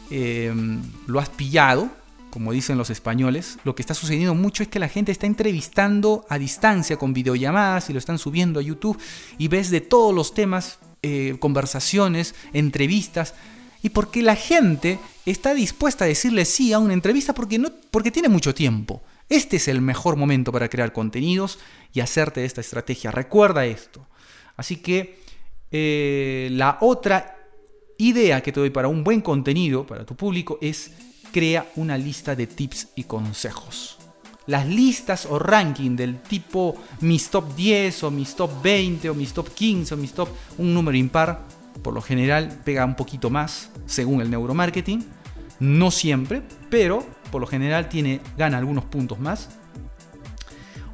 em, 0.10 0.82
lo 1.08 1.20
has 1.20 1.30
pillado, 1.30 1.90
como 2.30 2.52
dicen 2.52 2.78
los 2.78 2.90
españoles, 2.90 3.60
lo 3.64 3.76
que 3.76 3.82
está 3.82 3.94
sucediendo 3.94 4.36
mucho 4.36 4.62
es 4.62 4.68
que 4.68 4.80
la 4.80 4.90
gente 4.90 5.12
está 5.14 5.26
entrevistando 5.26 6.26
a 6.28 6.38
distancia 6.38 6.98
con 6.98 7.14
videollamadas 7.14 7.90
y 7.90 7.94
lo 7.94 8.00
están 8.00 8.20
subiendo 8.20 8.60
a 8.60 8.64
YouTube 8.64 9.00
y 9.38 9.48
ves 9.48 9.70
de 9.70 9.80
todos 9.80 10.14
los 10.14 10.34
temas, 10.34 10.80
eh, 11.02 11.38
conversaciones, 11.40 12.36
entrevistas 12.52 13.36
y 13.86 13.92
porque 13.92 14.24
la 14.24 14.36
gente 14.36 14.98
está 15.28 15.54
dispuesta 15.54 16.06
a 16.06 16.08
decirle 16.08 16.46
sí 16.46 16.74
a 16.74 16.80
una 16.80 16.96
entrevista 16.96 17.36
porque, 17.36 17.60
no, 17.60 17.70
porque 17.92 18.10
tiene 18.10 18.30
mucho 18.30 18.56
tiempo. 18.56 19.04
Este 19.30 19.58
es 19.58 19.68
el 19.68 19.80
mejor 19.80 20.16
momento 20.16 20.52
para 20.52 20.70
crear 20.70 20.92
contenidos 20.92 21.60
y 21.94 22.00
hacerte 22.00 22.46
esta 22.46 22.62
estrategia. 22.62 23.12
Recuerda 23.12 23.64
esto. 23.64 24.08
Así 24.58 24.78
que 24.78 25.20
eh, 25.70 26.50
la 26.54 26.80
otra 26.82 27.38
idea 28.00 28.42
que 28.42 28.52
te 28.52 28.60
doy 28.60 28.72
para 28.72 28.88
un 28.88 29.04
buen 29.04 29.22
contenido 29.22 29.86
para 29.86 30.04
tu 30.04 30.16
público 30.16 30.58
es 30.62 30.92
crea 31.32 31.68
una 31.76 31.96
lista 31.96 32.36
de 32.36 32.48
tips 32.48 32.88
y 32.96 33.04
consejos. 33.04 34.00
Las 34.48 34.66
listas 34.66 35.28
o 35.28 35.38
ranking 35.38 35.96
del 35.96 36.24
tipo 36.24 36.76
mis 37.02 37.30
top 37.30 37.56
10 37.56 38.02
o 38.06 38.10
mis 38.10 38.36
top 38.36 38.64
20 38.64 39.12
o 39.12 39.14
mis 39.14 39.32
top 39.32 39.54
15 39.54 39.94
o 39.94 39.98
mis 39.98 40.12
top 40.12 40.30
un 40.58 40.74
número 40.74 40.98
impar 40.98 41.54
por 41.86 41.94
lo 41.94 42.02
general 42.02 42.50
pega 42.64 42.84
un 42.84 42.96
poquito 42.96 43.30
más 43.30 43.70
según 43.86 44.20
el 44.20 44.32
neuromarketing. 44.32 45.06
No 45.60 45.92
siempre, 45.92 46.42
pero 46.72 47.06
por 47.30 47.42
lo 47.42 47.46
general 47.46 47.90
tiene, 47.90 48.22
gana 48.36 48.58
algunos 48.58 48.86
puntos 48.86 49.20
más. 49.20 49.50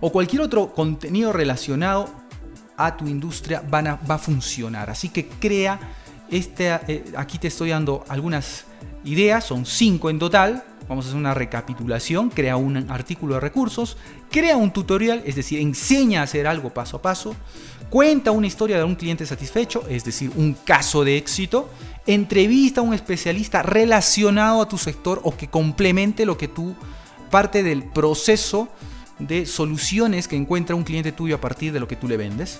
O 0.01 0.11
cualquier 0.11 0.41
otro 0.41 0.73
contenido 0.73 1.31
relacionado 1.31 2.09
a 2.75 2.97
tu 2.97 3.07
industria 3.07 3.63
va 3.73 3.79
a, 3.79 3.95
va 4.05 4.15
a 4.15 4.17
funcionar. 4.17 4.89
Así 4.89 5.07
que 5.07 5.29
crea, 5.29 5.79
este, 6.29 6.73
aquí 7.15 7.37
te 7.37 7.47
estoy 7.47 7.69
dando 7.69 8.03
algunas 8.09 8.65
ideas, 9.05 9.45
son 9.45 9.65
cinco 9.65 10.09
en 10.09 10.19
total. 10.19 10.61
Vamos 10.91 11.05
a 11.05 11.07
hacer 11.07 11.19
una 11.21 11.33
recapitulación, 11.33 12.29
crea 12.29 12.57
un 12.57 12.75
artículo 12.91 13.35
de 13.35 13.39
recursos, 13.39 13.95
crea 14.29 14.57
un 14.57 14.73
tutorial, 14.73 15.23
es 15.25 15.37
decir, 15.37 15.61
enseña 15.61 16.19
a 16.19 16.23
hacer 16.25 16.47
algo 16.47 16.73
paso 16.73 16.97
a 16.97 17.01
paso, 17.01 17.33
cuenta 17.89 18.31
una 18.31 18.47
historia 18.47 18.77
de 18.77 18.83
un 18.83 18.95
cliente 18.95 19.25
satisfecho, 19.25 19.85
es 19.87 20.03
decir, 20.03 20.33
un 20.35 20.51
caso 20.51 21.05
de 21.05 21.15
éxito, 21.15 21.69
entrevista 22.05 22.81
a 22.81 22.83
un 22.83 22.93
especialista 22.93 23.63
relacionado 23.63 24.61
a 24.61 24.67
tu 24.67 24.77
sector 24.77 25.21
o 25.23 25.37
que 25.37 25.47
complemente 25.47 26.25
lo 26.25 26.37
que 26.37 26.49
tú, 26.49 26.75
parte 27.29 27.63
del 27.63 27.83
proceso 27.83 28.67
de 29.17 29.45
soluciones 29.45 30.27
que 30.27 30.35
encuentra 30.35 30.75
un 30.75 30.83
cliente 30.83 31.13
tuyo 31.13 31.35
a 31.37 31.39
partir 31.39 31.71
de 31.71 31.79
lo 31.79 31.87
que 31.87 31.95
tú 31.95 32.09
le 32.09 32.17
vendes. 32.17 32.59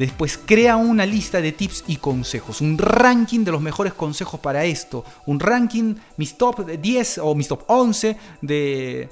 Después 0.00 0.40
crea 0.42 0.76
una 0.76 1.04
lista 1.04 1.42
de 1.42 1.52
tips 1.52 1.84
y 1.88 1.96
consejos, 1.96 2.62
un 2.62 2.78
ranking 2.78 3.44
de 3.44 3.52
los 3.52 3.60
mejores 3.60 3.92
consejos 3.92 4.40
para 4.40 4.64
esto, 4.64 5.04
un 5.26 5.38
ranking, 5.38 5.94
mis 6.16 6.38
top 6.38 6.66
10 6.66 7.18
o 7.18 7.34
mis 7.34 7.46
top 7.46 7.64
11 7.66 8.16
de, 8.40 9.10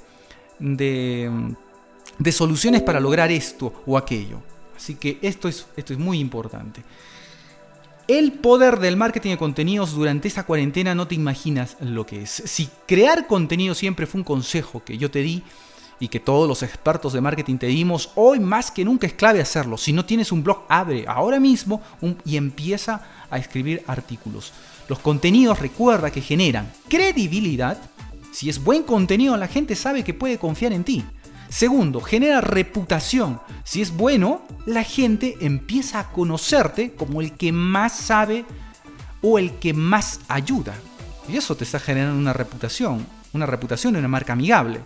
de, 0.57 1.53
de 2.17 2.31
soluciones 2.31 2.81
para 2.81 2.99
lograr 2.99 3.29
esto 3.29 3.83
o 3.85 3.99
aquello. 3.99 4.41
Así 4.75 4.95
que 4.95 5.19
esto 5.21 5.47
es, 5.47 5.67
esto 5.77 5.93
es 5.93 5.99
muy 5.99 6.17
importante. 6.17 6.81
El 8.07 8.31
poder 8.31 8.79
del 8.79 8.97
marketing 8.97 9.29
de 9.29 9.37
contenidos 9.37 9.93
durante 9.93 10.27
esta 10.27 10.41
cuarentena 10.41 10.95
no 10.95 11.07
te 11.07 11.13
imaginas 11.13 11.77
lo 11.81 12.07
que 12.07 12.23
es. 12.23 12.31
Si 12.31 12.67
crear 12.87 13.27
contenido 13.27 13.75
siempre 13.75 14.07
fue 14.07 14.21
un 14.21 14.25
consejo 14.25 14.83
que 14.83 14.97
yo 14.97 15.11
te 15.11 15.19
di 15.19 15.43
y 15.99 16.07
que 16.07 16.19
todos 16.19 16.47
los 16.47 16.63
expertos 16.63 17.13
de 17.13 17.21
marketing 17.21 17.57
te 17.57 17.67
dimos, 17.67 18.11
hoy 18.15 18.39
más 18.39 18.71
que 18.71 18.85
nunca 18.85 19.07
es 19.07 19.13
clave 19.13 19.41
hacerlo. 19.41 19.77
Si 19.77 19.93
no 19.93 20.05
tienes 20.05 20.31
un 20.31 20.43
blog, 20.43 20.63
abre 20.69 21.05
ahora 21.07 21.39
mismo 21.39 21.81
y 22.25 22.37
empieza 22.37 23.01
a 23.29 23.37
escribir 23.37 23.83
artículos. 23.87 24.53
Los 24.87 24.99
contenidos 24.99 25.59
recuerda 25.59 26.11
que 26.11 26.21
generan 26.21 26.71
credibilidad. 26.87 27.77
Si 28.31 28.49
es 28.49 28.63
buen 28.63 28.83
contenido, 28.83 29.37
la 29.37 29.47
gente 29.47 29.75
sabe 29.75 30.03
que 30.03 30.13
puede 30.13 30.37
confiar 30.37 30.73
en 30.73 30.83
ti. 30.83 31.03
Segundo, 31.49 31.99
genera 31.99 32.41
reputación. 32.41 33.41
Si 33.63 33.81
es 33.81 33.95
bueno, 33.95 34.43
la 34.65 34.83
gente 34.83 35.35
empieza 35.41 35.99
a 35.99 36.11
conocerte 36.11 36.93
como 36.93 37.21
el 37.21 37.33
que 37.33 37.51
más 37.51 37.97
sabe 37.97 38.45
o 39.21 39.39
el 39.39 39.53
que 39.53 39.73
más 39.73 40.21
ayuda. 40.27 40.75
Y 41.27 41.37
eso 41.37 41.55
te 41.55 41.63
está 41.63 41.79
generando 41.79 42.19
una 42.19 42.33
reputación. 42.33 43.05
una 43.31 43.45
reputación 43.45 43.93
de 43.93 43.99
una 43.99 44.07
marca 44.07 44.33
amigable. 44.33 44.79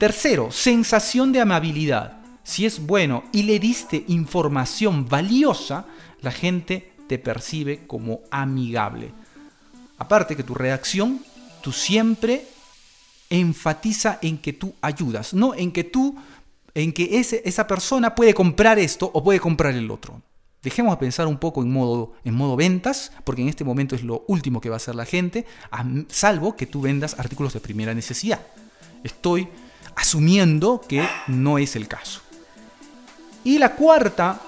Tercero, 0.00 0.50
sensación 0.50 1.30
de 1.30 1.42
amabilidad. 1.42 2.22
Si 2.42 2.64
es 2.64 2.86
bueno 2.86 3.24
y 3.32 3.42
le 3.42 3.58
diste 3.58 4.02
información 4.08 5.06
valiosa, 5.06 5.84
la 6.22 6.30
gente 6.30 6.92
te 7.06 7.18
percibe 7.18 7.86
como 7.86 8.20
amigable. 8.30 9.12
Aparte 9.98 10.36
que 10.36 10.42
tu 10.42 10.54
reacción, 10.54 11.20
tú 11.60 11.70
siempre 11.72 12.46
enfatiza 13.28 14.18
en 14.22 14.38
que 14.38 14.54
tú 14.54 14.72
ayudas, 14.80 15.34
no 15.34 15.54
en 15.54 15.70
que 15.70 15.84
tú, 15.84 16.16
en 16.72 16.94
que 16.94 17.18
ese, 17.20 17.42
esa 17.44 17.66
persona 17.66 18.14
puede 18.14 18.32
comprar 18.32 18.78
esto 18.78 19.10
o 19.12 19.22
puede 19.22 19.38
comprar 19.38 19.74
el 19.74 19.90
otro. 19.90 20.22
Dejemos 20.62 20.94
de 20.94 21.00
pensar 21.00 21.26
un 21.26 21.36
poco 21.36 21.62
en 21.62 21.70
modo, 21.70 22.14
en 22.24 22.32
modo 22.32 22.56
ventas, 22.56 23.12
porque 23.24 23.42
en 23.42 23.50
este 23.50 23.64
momento 23.64 23.94
es 23.96 24.02
lo 24.02 24.24
último 24.28 24.62
que 24.62 24.70
va 24.70 24.76
a 24.76 24.78
hacer 24.78 24.94
la 24.94 25.04
gente, 25.04 25.44
salvo 26.08 26.56
que 26.56 26.64
tú 26.64 26.80
vendas 26.80 27.18
artículos 27.18 27.52
de 27.52 27.60
primera 27.60 27.92
necesidad. 27.92 28.40
Estoy 29.04 29.46
asumiendo 29.96 30.80
que 30.86 31.06
no 31.26 31.58
es 31.58 31.76
el 31.76 31.88
caso. 31.88 32.20
Y 33.44 33.58
la 33.58 33.74
cuarta 33.74 34.40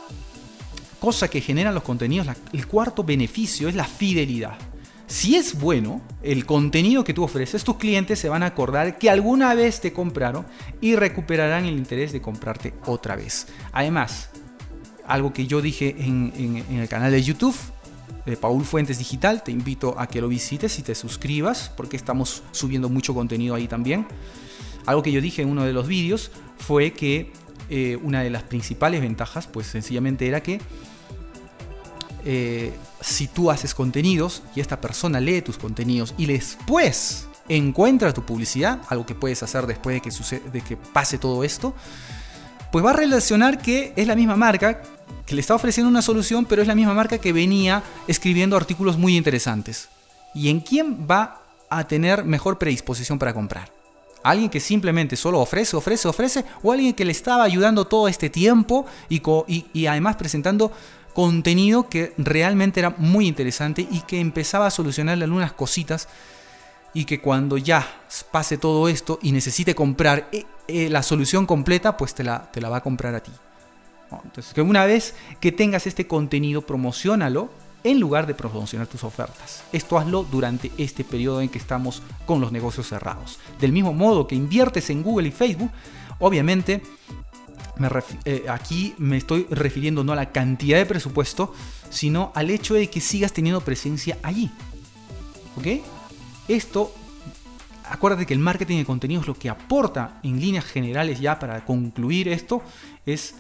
cosa 1.01 1.29
que 1.29 1.41
generan 1.41 1.75
los 1.75 1.83
contenidos, 1.83 2.29
el 2.53 2.67
cuarto 2.67 3.03
beneficio 3.03 3.69
es 3.69 3.75
la 3.75 3.85
fidelidad. 3.85 4.57
Si 5.09 5.37
es 5.37 5.59
bueno 5.59 6.01
el 6.23 6.47
contenido 6.47 7.05
que 7.05 7.13
tú 7.13 7.23
ofreces, 7.25 7.65
tus 7.65 7.77
clientes 7.77 8.19
se 8.19 8.29
van 8.29 8.43
a 8.43 8.47
acordar 8.47 8.99
que 8.99 9.11
alguna 9.11 9.53
vez 9.55 9.81
te 9.81 9.93
compraron 9.93 10.47
y 10.81 10.97
recuperarán 10.97 11.67
el 11.67 11.77
interés 11.77 12.13
de 12.13 12.23
comprarte 12.23 12.73
otra 12.87 13.17
vez. 13.17 13.49
Además, 13.73 14.31
algo 15.07 15.33
que 15.33 15.47
yo 15.47 15.61
dije 15.61 15.95
en, 15.99 16.65
el 16.71 16.89
canal 16.89 17.13
de 17.13 17.23
YouTube 17.23 17.55
de 18.25 18.37
Paul 18.37 18.65
Fuentes 18.65 18.99
Digital. 18.99 19.43
Te 19.43 19.51
invito 19.51 19.99
a 19.99 20.07
que 20.07 20.21
lo 20.21 20.29
visites 20.29 20.79
y 20.79 20.83
te 20.83 20.95
suscribas 20.95 21.71
porque 21.77 21.97
estamos 21.97 22.43
subiendo 22.53 22.89
mucho 22.89 23.13
contenido 23.13 23.55
ahí 23.55 23.69
también. 23.69 24.07
Algo 24.87 25.03
que 25.03 25.13
yo 25.13 25.21
dije 25.21 25.43
en 25.43 25.49
uno 25.49 25.65
de 25.65 25.73
los 25.73 25.87
vídeos 25.87 26.31
fue 26.59 26.93
que 26.93 27.33
eh, 27.69 27.99
una 28.03 28.23
de 28.23 28.31
las 28.31 28.43
principales 28.43 29.01
ventajas 29.01 29.47
pues 29.47 29.67
sencillamente 29.67 30.27
era 30.27 30.43
que 30.43 30.61
eh, 32.25 32.73
si 33.01 33.27
tú 33.27 33.51
haces 33.51 33.75
contenidos 33.75 34.43
y 34.55 34.61
esta 34.61 34.81
persona 34.81 35.21
lee 35.21 35.43
tus 35.43 35.59
contenidos 35.59 36.15
y 36.17 36.27
después 36.27 37.27
encuentra 37.49 38.13
tu 38.13 38.23
publicidad, 38.25 38.81
algo 38.89 39.05
que 39.07 39.15
puedes 39.15 39.43
hacer 39.43 39.67
después 39.67 39.95
de 39.95 40.01
que, 40.01 40.11
sucede, 40.11 40.43
de 40.51 40.61
que 40.61 40.77
pase 40.77 41.19
todo 41.19 41.43
esto, 41.45 41.75
pues 42.71 42.85
va 42.85 42.91
a 42.91 42.95
relacionar 42.95 43.59
que 43.59 43.93
es 43.97 44.07
la 44.07 44.15
misma 44.15 44.37
marca 44.37 44.83
que 45.27 45.35
le 45.35 45.41
está 45.41 45.55
ofreciendo 45.55 45.89
una 45.89 46.03
solución, 46.03 46.45
pero 46.47 46.63
es 46.63 46.69
la 46.69 46.75
misma 46.75 46.95
marca 46.95 47.19
que 47.19 47.33
venía 47.33 47.83
escribiendo 48.07 48.57
artículos 48.57 48.97
muy 48.97 49.17
interesantes. 49.17 49.89
¿Y 50.35 50.49
en 50.49 50.61
quién 50.61 51.07
va 51.11 51.43
a 51.69 51.87
tener 51.87 52.25
mejor 52.25 52.59
predisposición 52.59 53.19
para 53.19 53.35
comprar? 53.35 53.82
¿Alguien 54.23 54.51
que 54.51 54.61
simplemente 54.61 55.17
solo 55.17 55.41
ofrece, 55.41 55.77
ofrece, 55.77 56.09
ofrece? 56.09 56.45
¿O 56.63 56.73
alguien 56.73 56.95
que 56.95 57.05
le 57.05 57.13
estaba 57.13 57.45
ayudando 57.45 57.87
todo 57.87 58.09
este 58.09 58.31
tiempo 58.31 58.87
y, 59.09 59.87
además 59.87 60.17
presentando 60.17 60.73
contenido 61.15 61.89
que 61.89 62.15
realmente 62.17 62.81
era 62.81 62.91
muy 62.91 63.27
interesante 63.27 63.87
y 63.91 64.01
que 64.01 64.21
empezaba 64.21 64.67
a 64.67 64.71
solucionarle 64.71 65.25
algunas 65.25 65.53
cositas 65.53 66.09
y 66.95 67.05
que 67.05 67.21
cuando 67.21 67.59
ya 67.59 68.03
pase 68.31 68.59
todo 68.59 68.89
esto 68.89 69.19
y 69.23 69.33
necesite 69.33 69.75
comprar 69.75 70.29
eh, 70.33 70.45
eh, 70.69 70.89
la 70.89 71.03
solución 71.03 71.47
completa, 71.47 71.97
pues 71.97 72.15
te 72.15 72.23
la, 72.25 72.51
te 72.51 72.61
la 72.61 72.69
va 72.69 72.79
a 72.79 72.83
comprar 72.83 73.15
a 73.15 73.23
ti. 73.23 73.33
Entonces, 74.25 74.53
que 74.53 74.61
una 74.61 74.85
vez 74.85 75.15
que 75.41 75.53
tengas 75.53 75.87
este 75.87 76.07
contenido, 76.07 76.63
promocionalo 76.63 77.51
en 77.85 78.01
lugar 78.01 78.27
de 78.27 78.35
promocionar 78.35 78.87
tus 78.87 79.05
ofertas. 79.05 79.63
Esto 79.73 79.99
hazlo 79.99 80.25
durante 80.25 80.71
este 80.79 81.05
periodo 81.05 81.41
en 81.41 81.49
que 81.49 81.59
estamos 81.59 82.03
con 82.27 82.41
los 82.41 82.53
negocios 82.53 82.89
cerrados. 82.89 83.39
Del 83.61 83.73
mismo 83.73 83.93
modo 83.93 84.27
que 84.27 84.35
inviertes 84.35 84.91
en 84.91 85.03
Google 85.03 85.29
y 85.29 85.33
Facebook, 85.33 85.71
obviamente 86.19 86.83
eh, 88.25 88.45
aquí 88.49 88.95
me 88.99 89.17
estoy 89.17 89.47
refiriendo 89.51 90.05
no 90.05 90.13
a 90.13 90.17
la 90.17 90.31
cantidad 90.31 90.79
de 90.79 90.87
presupuesto, 90.87 91.53
sino 91.91 92.33
al 92.35 92.51
hecho 92.51 92.75
de 92.75 92.89
que 92.89 93.01
sigas 93.01 93.33
teniendo 93.33 93.61
presencia 93.61 94.19
allí. 94.23 94.51
¿Ok? 95.57 95.83
Esto, 96.49 96.93
acuérdate 97.89 98.27
que 98.27 98.35
el 98.35 98.41
marketing 98.41 98.79
de 98.79 98.85
contenidos 98.85 99.27
lo 99.27 99.35
que 99.35 99.51
aporta 99.51 100.21
en 100.23 100.41
líneas 100.41 100.65
generales 100.65 101.21
ya 101.21 101.39
para 101.39 101.65
concluir 101.65 102.29
esto 102.29 102.63
es 103.07 103.35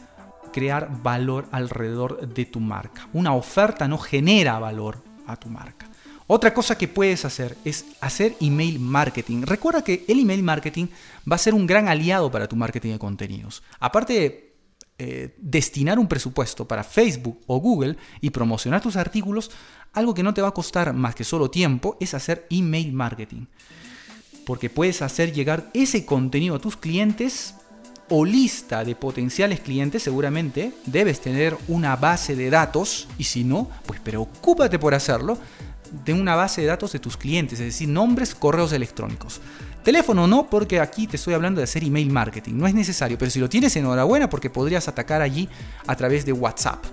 crear 0.52 1.02
valor 1.02 1.48
alrededor 1.50 2.28
de 2.28 2.44
tu 2.44 2.60
marca. 2.60 3.08
Una 3.12 3.34
oferta 3.34 3.88
no 3.88 3.98
genera 3.98 4.58
valor 4.58 5.02
a 5.26 5.36
tu 5.36 5.48
marca. 5.48 5.88
Otra 6.26 6.54
cosa 6.54 6.78
que 6.78 6.88
puedes 6.88 7.24
hacer 7.24 7.56
es 7.64 7.84
hacer 8.00 8.36
email 8.40 8.78
marketing. 8.78 9.42
Recuerda 9.42 9.82
que 9.82 10.04
el 10.08 10.20
email 10.20 10.42
marketing 10.42 10.86
va 11.30 11.36
a 11.36 11.38
ser 11.38 11.52
un 11.52 11.66
gran 11.66 11.88
aliado 11.88 12.30
para 12.30 12.48
tu 12.48 12.56
marketing 12.56 12.92
de 12.92 12.98
contenidos. 12.98 13.62
Aparte 13.80 14.12
de 14.12 14.52
eh, 14.98 15.34
destinar 15.38 15.98
un 15.98 16.06
presupuesto 16.06 16.66
para 16.66 16.84
Facebook 16.84 17.40
o 17.46 17.58
Google 17.58 17.96
y 18.20 18.30
promocionar 18.30 18.80
tus 18.80 18.96
artículos, 18.96 19.50
algo 19.92 20.14
que 20.14 20.22
no 20.22 20.32
te 20.32 20.42
va 20.42 20.48
a 20.48 20.54
costar 20.54 20.92
más 20.94 21.14
que 21.14 21.24
solo 21.24 21.50
tiempo 21.50 21.96
es 22.00 22.14
hacer 22.14 22.46
email 22.50 22.92
marketing. 22.92 23.46
Porque 24.46 24.70
puedes 24.70 25.02
hacer 25.02 25.32
llegar 25.32 25.70
ese 25.74 26.06
contenido 26.06 26.56
a 26.56 26.60
tus 26.60 26.76
clientes 26.76 27.56
o 28.08 28.24
lista 28.24 28.84
de 28.84 28.94
potenciales 28.94 29.60
clientes, 29.60 30.02
seguramente 30.02 30.72
debes 30.86 31.20
tener 31.20 31.56
una 31.68 31.96
base 31.96 32.36
de 32.36 32.50
datos 32.50 33.08
y 33.18 33.24
si 33.24 33.44
no, 33.44 33.70
pues 33.86 34.00
preocúpate 34.00 34.78
por 34.78 34.94
hacerlo 34.94 35.38
de 36.04 36.12
una 36.12 36.34
base 36.34 36.62
de 36.62 36.68
datos 36.68 36.92
de 36.92 36.98
tus 36.98 37.16
clientes, 37.16 37.60
es 37.60 37.66
decir, 37.66 37.88
nombres, 37.88 38.34
correos 38.34 38.72
electrónicos. 38.72 39.40
Teléfono 39.82 40.26
no, 40.26 40.48
porque 40.48 40.80
aquí 40.80 41.06
te 41.06 41.16
estoy 41.16 41.34
hablando 41.34 41.58
de 41.58 41.64
hacer 41.64 41.82
email 41.82 42.10
marketing, 42.10 42.54
no 42.54 42.66
es 42.66 42.74
necesario, 42.74 43.18
pero 43.18 43.30
si 43.30 43.40
lo 43.40 43.48
tienes 43.48 43.74
enhorabuena 43.76 44.30
porque 44.30 44.48
podrías 44.48 44.88
atacar 44.88 45.22
allí 45.22 45.48
a 45.86 45.96
través 45.96 46.24
de 46.24 46.32
WhatsApp 46.32 46.84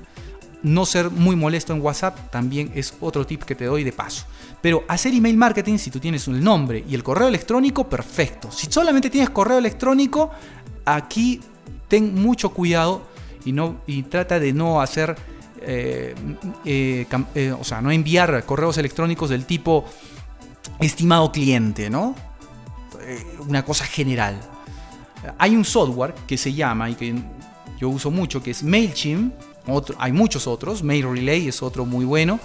no 0.61 0.85
ser 0.85 1.09
muy 1.09 1.35
molesto 1.35 1.73
en 1.73 1.81
WhatsApp 1.81 2.31
también 2.31 2.71
es 2.75 2.93
otro 2.99 3.25
tip 3.25 3.43
que 3.43 3.55
te 3.55 3.65
doy 3.65 3.83
de 3.83 3.91
paso. 3.91 4.25
Pero 4.61 4.83
hacer 4.87 5.13
email 5.13 5.37
marketing, 5.37 5.77
si 5.77 5.89
tú 5.89 5.99
tienes 5.99 6.27
un 6.27 6.43
nombre 6.43 6.83
y 6.87 6.95
el 6.95 7.03
correo 7.03 7.27
electrónico, 7.27 7.87
perfecto. 7.87 8.51
Si 8.51 8.67
solamente 8.69 9.09
tienes 9.09 9.29
correo 9.29 9.57
electrónico, 9.57 10.31
aquí 10.85 11.41
ten 11.87 12.15
mucho 12.15 12.49
cuidado 12.49 13.03
y, 13.45 13.51
no, 13.51 13.81
y 13.87 14.03
trata 14.03 14.39
de 14.39 14.53
no 14.53 14.81
hacer, 14.81 15.15
eh, 15.61 16.15
eh, 16.65 17.05
eh, 17.35 17.51
o 17.51 17.63
sea, 17.63 17.81
no 17.81 17.91
enviar 17.91 18.45
correos 18.45 18.77
electrónicos 18.77 19.29
del 19.29 19.45
tipo 19.45 19.85
estimado 20.79 21.31
cliente, 21.31 21.89
¿no? 21.89 22.15
una 23.39 23.65
cosa 23.65 23.85
general. 23.85 24.39
Hay 25.39 25.55
un 25.55 25.65
software 25.65 26.13
que 26.27 26.37
se 26.37 26.53
llama 26.53 26.91
y 26.91 26.95
que 26.95 27.15
yo 27.79 27.89
uso 27.89 28.11
mucho, 28.11 28.43
que 28.43 28.51
es 28.51 28.61
MailChimp 28.61 29.33
hay 29.97 30.11
muchos 30.11 30.47
otros, 30.47 30.83
Mail 30.83 31.09
Relay 31.11 31.47
es 31.47 31.61
otro 31.61 31.85
muy 31.85 32.05
bueno, 32.05 32.39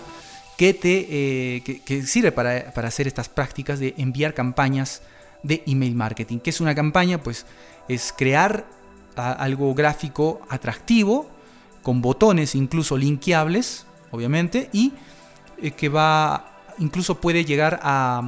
que, 0.56 0.74
te, 0.74 2.02
sirve 2.06 2.32
para, 2.32 2.72
hacer 2.86 3.06
estas 3.06 3.28
prácticas 3.28 3.80
de 3.80 3.94
enviar 3.98 4.34
campañas 4.34 5.02
de 5.44 5.62
email 5.66 5.94
marketing. 5.94 6.38
¿Qué 6.40 6.50
es 6.50 6.60
una 6.60 6.74
campaña? 6.74 7.22
Pues 7.22 7.46
es 7.86 8.12
crear 8.16 8.66
algo 9.14 9.72
gráfico 9.74 10.40
atractivo, 10.48 11.30
con 11.84 12.02
botones 12.02 12.56
incluso 12.56 12.96
linkeables, 12.96 13.86
obviamente, 14.10 14.70
y 14.72 14.92
eh, 15.62 15.70
que 15.70 15.88
va 15.88 16.50
incluso 16.78 17.20
puede 17.20 17.44
llegar 17.44 17.78
a, 17.84 18.22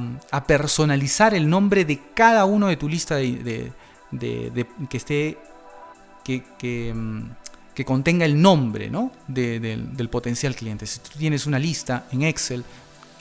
personalizar 0.47 1.33
el 1.33 1.49
nombre 1.49 1.83
de 1.83 1.99
cada 2.13 2.45
uno 2.45 2.67
de 2.67 2.77
tu 2.77 2.87
lista 2.87 3.15
de, 3.15 3.73
que 4.89 4.97
esté 4.97 5.37
que, 6.23 6.93
mm, 6.95 7.21
que 7.73 7.85
contenga 7.85 8.25
el 8.25 8.41
nombre 8.41 8.89
¿no? 8.89 9.11
del 9.27 10.09
potencial 10.09 10.55
cliente. 10.55 10.85
Si 10.85 10.99
tú 10.99 11.09
tienes 11.17 11.45
una 11.45 11.59
lista 11.59 12.07
en 12.11 12.23
Excel 12.23 12.63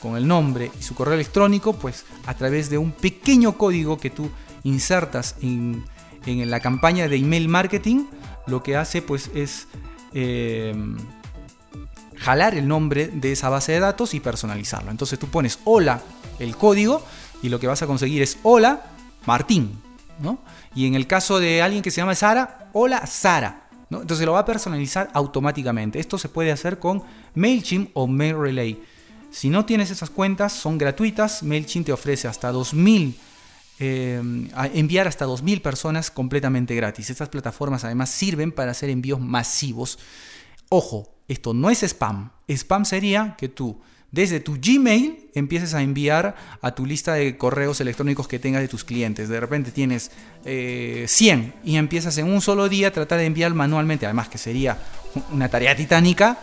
con 0.01 0.17
el 0.17 0.27
nombre 0.27 0.71
y 0.79 0.83
su 0.83 0.95
correo 0.95 1.15
electrónico, 1.15 1.73
pues 1.75 2.05
a 2.27 2.35
través 2.35 2.71
de 2.71 2.79
un 2.79 2.93
pequeño 2.93 3.57
código 3.57 3.99
que 3.99 4.11
tú 4.11 4.31
insertas 4.65 5.37
en, 5.41 5.85
la 6.27 6.59
campaña 6.59 7.09
de 7.09 7.17
email 7.17 7.49
marketing, 7.49 8.07
lo 8.47 8.63
que 8.63 8.77
hace 8.77 9.01
pues 9.01 9.31
es 9.33 9.69
em, 10.13 10.97
jalar 12.17 12.57
el 12.57 12.67
nombre 12.67 13.09
de 13.09 13.33
esa 13.33 13.49
base 13.49 13.73
de 13.73 13.81
datos 13.81 14.13
y 14.13 14.21
personalizarlo. 14.21 14.91
Entonces 14.91 15.19
tú 15.19 15.29
pones 15.29 15.61
hola 15.65 16.01
el 16.41 16.57
código 16.57 17.03
y 17.43 17.49
lo 17.49 17.61
que 17.61 17.69
vas 17.69 17.83
a 17.83 17.87
conseguir 17.87 18.23
es 18.23 18.39
hola 18.43 18.87
Martín. 19.25 19.81
¿no? 20.19 20.39
Y 20.75 20.87
en 20.87 20.95
el 20.95 21.07
caso 21.07 21.39
de 21.39 21.63
alguien 21.63 21.83
que 21.83 21.91
se 21.91 21.99
llama 22.01 22.15
Sara, 22.15 22.71
hola 22.73 23.07
Sara. 23.07 23.69
Entonces 23.91 24.27
lo 24.27 24.33
va 24.33 24.41
a 24.41 24.45
personalizar 24.45 25.11
automáticamente. 25.13 26.01
Esto 26.01 26.19
se 26.19 26.29
puede 26.29 26.51
hacer 26.51 26.79
con 26.79 27.03
MailChimp 27.35 27.91
o 27.95 28.07
MailRelay. 28.07 28.83
Si 29.31 29.51
no 29.51 29.65
tienes 29.65 29.91
esas 29.91 30.11
cuentas, 30.11 30.53
son 30.53 30.79
gratuitas. 30.79 31.43
MailChimp 31.43 31.87
te 31.87 31.93
ofrece 31.93 32.29
hasta 32.29 32.51
2000, 32.53 33.17
eh, 33.79 34.23
enviar 34.75 35.07
hasta 35.07 35.25
2000 35.25 35.61
personas 35.61 36.11
completamente 36.11 36.75
gratis. 36.75 37.11
Estas 37.11 37.29
plataformas 37.29 37.85
además 37.85 38.11
sirven 38.11 38.53
para 38.53 38.71
hacer 38.71 38.91
envíos 38.91 39.21
masivos. 39.21 39.99
Ojo, 40.69 41.15
esto 41.29 41.55
no 41.55 41.71
es 41.71 41.83
spam. 41.83 42.31
Spam 42.49 42.85
sería 42.85 43.35
que 43.37 43.49
tú 43.49 43.81
desde 44.13 44.41
tu 44.41 44.57
Gmail 44.61 45.31
empieces 45.35 45.75
a 45.75 45.83
enviar 45.83 46.37
a 46.63 46.75
tu 46.75 46.87
lista 46.87 47.15
de 47.15 47.37
correos 47.37 47.81
electrónicos 47.81 48.29
que 48.29 48.39
tengas 48.39 48.63
de 48.63 48.69
tus 48.69 48.85
clientes. 48.85 49.29
De 49.29 49.41
repente 49.41 49.73
tienes 49.73 50.11
100 50.45 50.47
eh, 50.47 51.53
y 51.65 51.77
empiezas 51.77 52.17
en 52.19 52.31
un 52.31 52.41
solo 52.41 52.69
día 52.69 52.89
a 52.89 52.91
tratar 52.93 53.19
de 53.19 53.27
enviar 53.27 53.53
manualmente, 53.53 54.07
además 54.07 54.29
que 54.29 54.39
sería 54.39 54.79
una 55.33 55.49
tarea 55.49 55.77
titánica, 55.77 56.39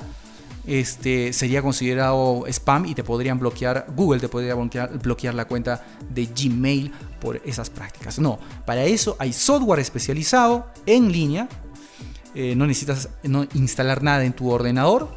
este, 0.65 1.33
sería 1.33 1.61
considerado 1.61 2.45
spam 2.47 2.85
y 2.85 2.95
te 2.95 3.03
podrían 3.03 3.39
bloquear, 3.39 3.87
Google 3.95 4.19
te 4.19 4.29
podría 4.29 4.55
bloquear, 4.55 5.33
la 5.33 5.45
cuenta 5.45 5.83
de 6.09 6.25
Gmail 6.25 6.91
por 7.19 7.41
esas 7.45 7.69
prácticas. 7.69 8.19
No, 8.19 8.39
para 8.65 8.83
eso 8.83 9.15
hay 9.19 9.33
software 9.33 9.79
especializado 9.79 10.67
en 10.85 11.11
línea, 11.11 11.47
eh, 12.35 12.55
no 12.55 12.65
necesitas 12.65 13.09
no 13.23 13.45
instalar 13.53 14.03
nada 14.03 14.23
en 14.23 14.33
tu 14.33 14.49
ordenador. 14.49 15.09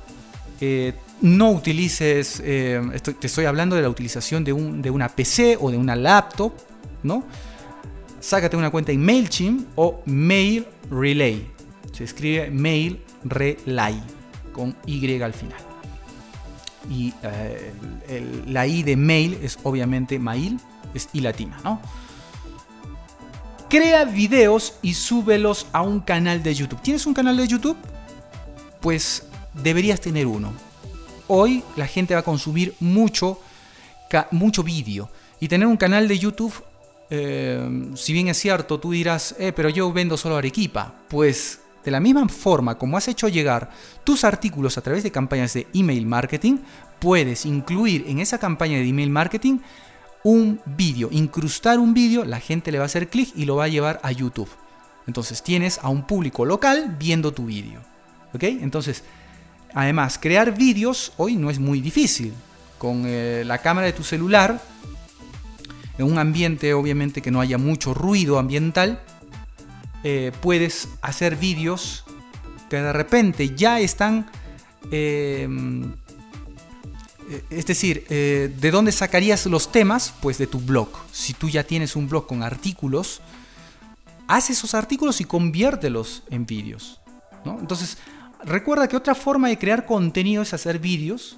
Eh, 0.61 0.95
no 1.23 1.51
utilices, 1.51 2.43
eh, 2.45 2.81
te 3.19 3.27
estoy 3.27 3.47
hablando 3.47 3.75
de 3.75 3.83
la 3.83 3.89
utilización 3.89 4.45
de, 4.45 4.53
un, 4.53 4.83
de, 4.83 4.91
una 4.91 5.09
PC 5.09 5.57
o 5.61 5.71
de 5.71 5.79
una 5.79 5.97
laptop, 5.97 6.53
¿no? 7.03 7.25
Sácate 8.21 8.57
una 8.57 8.71
cuenta 8.71 8.93
en 8.93 9.03
MailChimp 9.03 9.67
o 9.77 10.03
Mail 10.05 10.67
Relay. 10.91 11.51
Se 11.93 12.05
escribe 12.05 12.51
Mail 12.51 13.01
Relay 13.25 14.03
con 14.57 14.75
Y 14.87 15.23
al 15.23 15.35
final. 15.35 15.61
Y 16.91 17.13
eh, 17.23 17.73
la 18.47 18.67
I 18.67 18.83
de 18.83 18.97
mail 18.97 19.39
es 19.43 19.59
obviamente 19.63 20.19
mail, 20.19 20.59
es 20.95 21.09
I 21.13 21.21
latina, 21.21 21.59
¿no? 21.63 21.81
Crea 23.69 24.05
videos 24.05 24.79
y 24.83 24.95
súbelos 24.95 25.67
a 25.73 25.83
un 25.83 26.01
canal 26.01 26.43
de 26.43 26.55
YouTube. 26.55 26.81
¿Tienes 26.81 27.07
un 27.07 27.15
canal 27.15 27.37
de 27.37 27.47
YouTube? 27.47 27.77
Pues 28.81 29.27
deberías 29.63 30.01
tener 30.01 30.27
uno 30.27 30.53
hoy 31.29 31.63
la 31.77 31.87
gente 31.87 32.15
va 32.15 32.21
a 32.21 32.25
consumir 32.25 32.75
mucho, 32.81 33.41
mucho 34.31 34.63
vídeo. 34.63 35.09
Y 35.41 35.49
tener 35.49 35.67
un 35.67 35.77
canal 35.77 36.09
de 36.09 36.19
YouTube, 36.19 36.53
eh, 37.11 37.91
si 37.95 38.13
bien 38.13 38.29
es 38.29 38.39
cierto, 38.39 38.81
tú 38.81 38.93
dirás, 38.93 39.35
eh, 39.39 39.53
pero 39.53 39.69
yo 39.69 39.93
vendo 39.93 40.17
solo 40.17 40.37
Arequipa. 40.37 40.95
Pues 41.09 41.61
de 41.87 41.91
la 41.91 42.01
misma 42.01 42.29
forma 42.29 42.77
como 42.77 42.99
has 42.99 43.09
hecho 43.09 43.29
llegar 43.29 43.71
tus 44.05 44.25
artículos 44.25 44.77
a 44.77 44.83
través 44.83 45.03
de 45.03 45.11
campañas 45.11 45.55
de 45.55 45.67
email 45.73 46.05
marketing, 46.05 46.59
puedes 46.99 47.47
incluir 47.47 48.05
en 48.07 48.19
esa 48.19 48.39
campaña 48.39 48.77
de 48.77 48.87
email 48.87 49.09
marketing 49.09 49.61
un 50.23 50.61
vídeo, 50.67 51.09
incrustar 51.11 51.79
un 51.79 51.95
vídeo, 51.95 52.27
la 52.27 52.41
gente 52.41 52.71
le 52.71 52.79
va 52.79 52.85
a 52.85 52.87
hacer 52.87 53.09
clic 53.09 53.31
y 53.35 53.47
lo 53.47 53.57
va 53.57 53.65
a 53.65 53.69
llevar 53.69 54.01
a 54.03 54.13
YouTube. 54.13 54.51
Entonces 55.07 55.43
tienes 55.43 55.79
a 55.83 55.89
un 55.89 56.07
público 56.07 56.45
local 56.45 56.95
viendo 56.99 57.33
tu 57.33 57.47
vídeo. 57.47 57.81
¿Ok? 58.35 58.43
Entonces, 58.43 59.05
Además, 59.77 60.19
crear 60.19 60.57
vídeos 60.57 61.13
hoy 61.19 61.37
no 61.37 61.51
es 61.51 61.59
muy 61.59 61.83
difícil. 61.83 62.33
Con 62.79 63.03
eh, 63.05 63.43
la 63.45 63.59
cámara 63.59 63.87
de 63.87 63.93
tu 63.93 64.03
celular, 64.03 64.59
en 65.99 66.07
un 66.07 66.19
ambiente 66.19 66.73
obviamente 66.73 67.21
que 67.21 67.31
no 67.31 67.43
haya 67.43 67.59
mucho 67.59 67.93
ruido 67.93 68.39
ambiental, 68.39 69.03
eh, 70.09 70.33
puedes 70.41 70.89
hacer 71.03 71.37
vídeos 71.37 72.05
que 72.71 72.77
de 72.77 72.93
repente 72.93 73.55
ya 73.55 73.81
están... 73.81 74.31
Eh, 74.93 75.49
es 77.51 77.67
decir, 77.67 78.07
¿de 78.07 78.71
dónde 78.71 78.93
sacarías 78.93 79.47
los 79.47 79.73
temas? 79.73 80.15
Pues 80.23 80.39
de 80.39 80.47
tu 80.47 80.61
blog. 80.61 80.89
Si 81.11 81.35
tú 81.35 81.49
ya 81.49 81.65
tienes 81.65 81.97
un 81.97 82.09
blog 82.09 82.29
con 82.29 82.45
artículos, 82.45 83.21
haz 84.29 84.51
esos 84.51 84.75
artículos 84.75 85.21
y 85.21 85.25
conviértelos 85.25 86.23
en 86.31 86.47
vídeos. 86.47 87.01
Entonces, 87.45 87.99
Recuerda 88.47 88.87
que 88.89 88.97
otra 88.97 89.15
forma 89.17 89.49
de 89.49 89.59
crear 89.59 89.87
contenido 89.87 90.43
es 90.43 90.55
hacer 90.55 90.79
vídeos. 90.79 91.37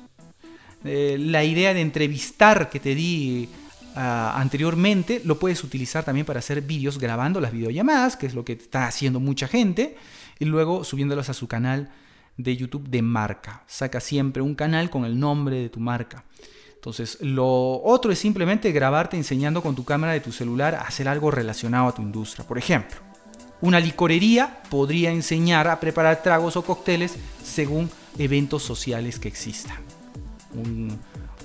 Eh, 0.85 1.17
la 1.19 1.43
idea 1.43 1.73
de 1.73 1.81
entrevistar 1.81 2.69
que 2.71 2.81
te 2.81 2.95
di 2.95 3.49
ah, 3.95 4.35
anteriormente 4.37 5.23
lo 5.25 5.39
puedes 5.39 5.63
utilizar 5.65 6.05
también 6.05 6.27
para 6.27 6.39
hacer 6.39 6.63
vídeos 6.63 6.99
grabando 6.99 7.41
las 7.41 7.53
videollamadas, 7.53 8.17
que 8.17 8.27
es 8.27 8.35
lo 8.35 8.45
que 8.45 8.53
está 8.53 8.87
haciendo 8.87 9.21
mucha 9.21 9.49
gente, 9.49 9.97
y 10.39 10.45
luego 10.45 10.85
subiéndolas 10.85 11.29
a 11.31 11.35
su 11.35 11.49
canal 11.49 11.91
de 12.37 12.57
YouTube 12.57 12.89
de 12.89 13.03
marca. 13.03 13.65
Saca 13.67 14.01
siempre 14.01 14.43
un 14.43 14.55
canal 14.55 14.91
con 14.91 15.05
el 15.05 15.19
nombre 15.19 15.57
de 15.57 15.69
tu 15.69 15.81
marca. 15.81 16.25
Entonces, 16.75 17.19
lo 17.21 17.83
otro 17.83 18.13
es 18.13 18.21
simplemente 18.21 18.71
grabarte 18.71 19.17
enseñando 19.17 19.63
con 19.63 19.75
tu 19.75 19.85
cámara 19.85 20.13
de 20.13 20.21
tu 20.21 20.31
celular 20.31 20.77
a 20.77 20.83
hacer 20.83 21.09
algo 21.09 21.31
relacionado 21.31 21.89
a 21.89 21.95
tu 21.95 22.03
industria. 22.03 22.47
Por 22.47 22.57
ejemplo, 22.57 22.99
una 23.61 23.81
licorería 23.81 24.63
podría 24.71 25.11
enseñar 25.11 25.67
a 25.67 25.81
preparar 25.81 26.23
tragos 26.23 26.57
o 26.57 26.63
cócteles 26.63 27.17
según 27.43 27.91
eventos 28.17 28.63
sociales 28.63 29.19
que 29.19 29.27
existan. 29.27 29.77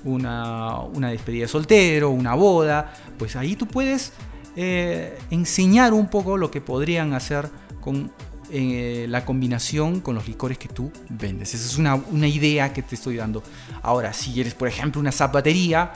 Una, 0.03 1.09
despedida 1.09 1.43
de 1.43 1.47
soltero, 1.47 2.09
una 2.09 2.35
boda, 2.35 2.93
pues 3.17 3.35
ahí 3.35 3.55
tú 3.55 3.67
puedes 3.67 4.13
eh, 4.55 5.17
enseñar 5.29 5.93
un 5.93 6.07
poco 6.07 6.37
lo 6.37 6.51
que 6.51 6.61
podrían 6.61 7.13
hacer 7.13 7.49
con 7.81 8.11
eh, 8.51 9.05
la 9.09 9.25
combinación 9.25 9.99
con 9.99 10.15
los 10.15 10.27
licores 10.27 10.57
que 10.57 10.67
tú 10.67 10.91
vendes. 11.09 11.53
Esa 11.53 11.65
es 11.65 11.77
una, 11.77 11.95
una 11.95 12.27
idea 12.27 12.73
que 12.73 12.81
te 12.81 12.95
estoy 12.95 13.17
dando. 13.17 13.43
Ahora, 13.81 14.13
si 14.13 14.39
eres, 14.39 14.53
por 14.53 14.67
ejemplo, 14.67 15.01
una 15.01 15.11
zapatería, 15.11 15.93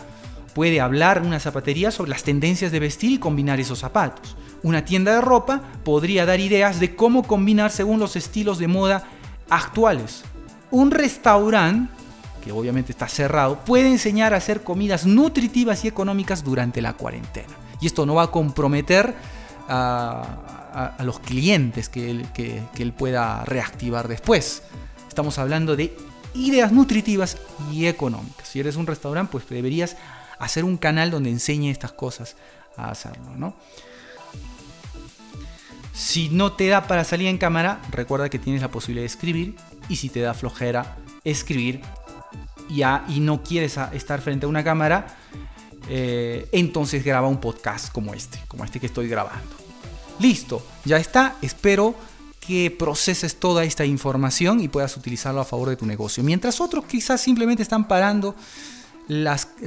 puede 0.53 0.81
hablar 0.81 1.21
una 1.21 1.39
zapatería 1.39 1.91
sobre 1.91 2.09
las 2.09 2.23
tendencias 2.23 2.71
de 2.71 2.79
vestir 2.79 3.11
y 3.11 3.17
combinar 3.19 3.59
esos 3.59 3.79
zapatos 3.79 4.35
una 4.63 4.85
tienda 4.85 5.13
de 5.13 5.21
ropa 5.21 5.61
podría 5.83 6.25
dar 6.25 6.39
ideas 6.39 6.79
de 6.79 6.95
cómo 6.95 7.23
combinar 7.23 7.71
según 7.71 7.99
los 7.99 8.15
estilos 8.15 8.59
de 8.59 8.67
moda 8.67 9.03
actuales. 9.49 10.23
Un 10.71 10.91
restaurante, 10.91 11.91
que 12.47 12.53
obviamente 12.53 12.93
está 12.93 13.09
cerrado, 13.09 13.59
puede 13.65 13.89
enseñar 13.89 14.33
a 14.33 14.37
hacer 14.37 14.63
comidas 14.63 15.05
nutritivas 15.05 15.83
y 15.83 15.89
económicas 15.89 16.45
durante 16.45 16.81
la 16.81 16.93
cuarentena. 16.93 17.53
Y 17.81 17.87
esto 17.87 18.05
no 18.05 18.15
va 18.15 18.23
a 18.23 18.31
comprometer 18.31 19.13
a, 19.67 20.95
los 21.03 21.19
clientes 21.19 21.89
que 21.89 22.09
él, 22.11 22.27
que 22.33 22.63
él 22.77 22.93
pueda 22.93 23.43
reactivar 23.43 24.07
después. 24.07 24.63
Estamos 25.09 25.39
hablando 25.39 25.75
de 25.75 25.97
ideas 26.35 26.71
nutritivas 26.71 27.37
y 27.71 27.87
económicas. 27.87 28.47
Si 28.47 28.59
eres 28.59 28.75
un 28.75 28.87
restaurante, 28.87 29.31
pues 29.31 29.49
deberías 29.49 29.97
hacer 30.39 30.63
un 30.63 30.77
canal 30.77 31.11
donde 31.11 31.31
enseñe 31.31 31.69
estas 31.69 31.91
cosas 31.91 32.35
a 32.77 32.91
hacerlo, 32.91 33.35
¿no? 33.35 33.55
Si 35.93 36.29
no 36.29 36.53
te 36.53 36.67
da 36.67 36.85
para 36.85 37.03
salir 37.03 37.27
en 37.27 37.39
cámara, 37.39 37.81
recuerda 37.91 38.29
que 38.29 38.37
tienes 38.37 38.61
la 38.61 38.69
posibilidad 38.69 39.01
de 39.01 39.07
escribir. 39.07 39.55
Y 39.89 39.95
si 39.95 40.09
te 40.09 40.19
da 40.21 40.35
flojera 40.35 40.95
escribir 41.23 41.81
y 42.69 43.19
no 43.19 43.43
quieres 43.43 43.77
estar 43.93 44.21
frente 44.21 44.45
a 44.45 44.49
una 44.49 44.63
cámara, 44.63 45.07
eh, 45.89 46.47
entonces 46.51 47.03
graba 47.03 47.27
un 47.27 47.39
podcast 47.39 47.91
como 47.91 48.13
este, 48.13 48.39
como 48.47 48.63
este 48.63 48.79
que 48.79 48.87
estoy 48.87 49.07
grabando. 49.07 49.55
Listo, 50.19 50.65
ya 50.85 50.97
está. 50.97 51.35
Espero 51.41 51.95
que 52.39 52.71
proceses 52.71 53.35
toda 53.35 53.63
esta 53.63 53.85
información 53.85 54.61
y 54.61 54.67
puedas 54.67 54.95
utilizarlo 54.97 55.41
a 55.41 55.45
favor 55.45 55.69
de 55.69 55.75
tu 55.75 55.85
negocio. 55.85 56.23
Mientras 56.23 56.61
otros 56.61 56.85
quizás 56.85 57.21
simplemente 57.21 57.61
están 57.61 57.87
parando 57.87 58.35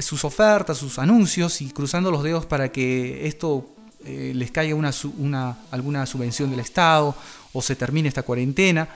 sus 0.01 0.25
ofertas, 0.25 0.79
sus 0.79 0.99
anuncios 0.99 1.63
y 1.63 1.71
cruzando 1.71 2.11
los 2.11 2.23
dedos 2.23 2.47
para 2.47 2.71
que 2.71 3.27
esto 3.27 3.67
eh, 4.05 4.33
les 4.35 4.51
caiga 4.51 4.75
una, 4.75 4.93
una, 5.19 5.59
alguna 5.71 6.07
subvención 6.07 6.51
del 6.51 6.61
Estado 6.61 7.15
o 7.53 7.63
se 7.63 7.77
termine 7.77 8.09
esta 8.09 8.23
cuarentena, 8.23 8.89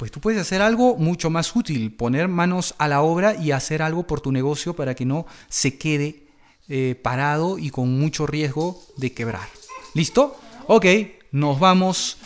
pues 0.00 0.10
tú 0.10 0.18
puedes 0.18 0.40
hacer 0.40 0.62
algo 0.62 0.96
mucho 0.96 1.28
más 1.28 1.54
útil, 1.54 1.92
poner 1.94 2.26
manos 2.26 2.74
a 2.78 2.88
la 2.88 3.02
obra 3.02 3.36
y 3.36 3.50
hacer 3.50 3.82
algo 3.82 4.06
por 4.06 4.22
tu 4.22 4.32
negocio 4.32 4.74
para 4.74 4.94
que 4.94 5.04
no 5.04 5.26
se 5.50 5.76
quede 5.76 6.22
eh, 6.70 6.98
parado 7.02 7.58
y 7.58 7.68
con 7.68 8.00
mucho 8.00 8.26
riesgo 8.26 8.82
de 8.96 9.12
quebrar. 9.12 9.46
¿Listo? 9.92 10.40
Ok, 10.68 10.86
nos 11.32 11.60
vamos 11.60 12.16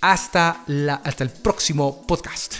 hasta, 0.00 0.64
la, 0.66 0.94
hasta 1.04 1.22
el 1.22 1.30
próximo 1.30 2.04
podcast. 2.04 2.56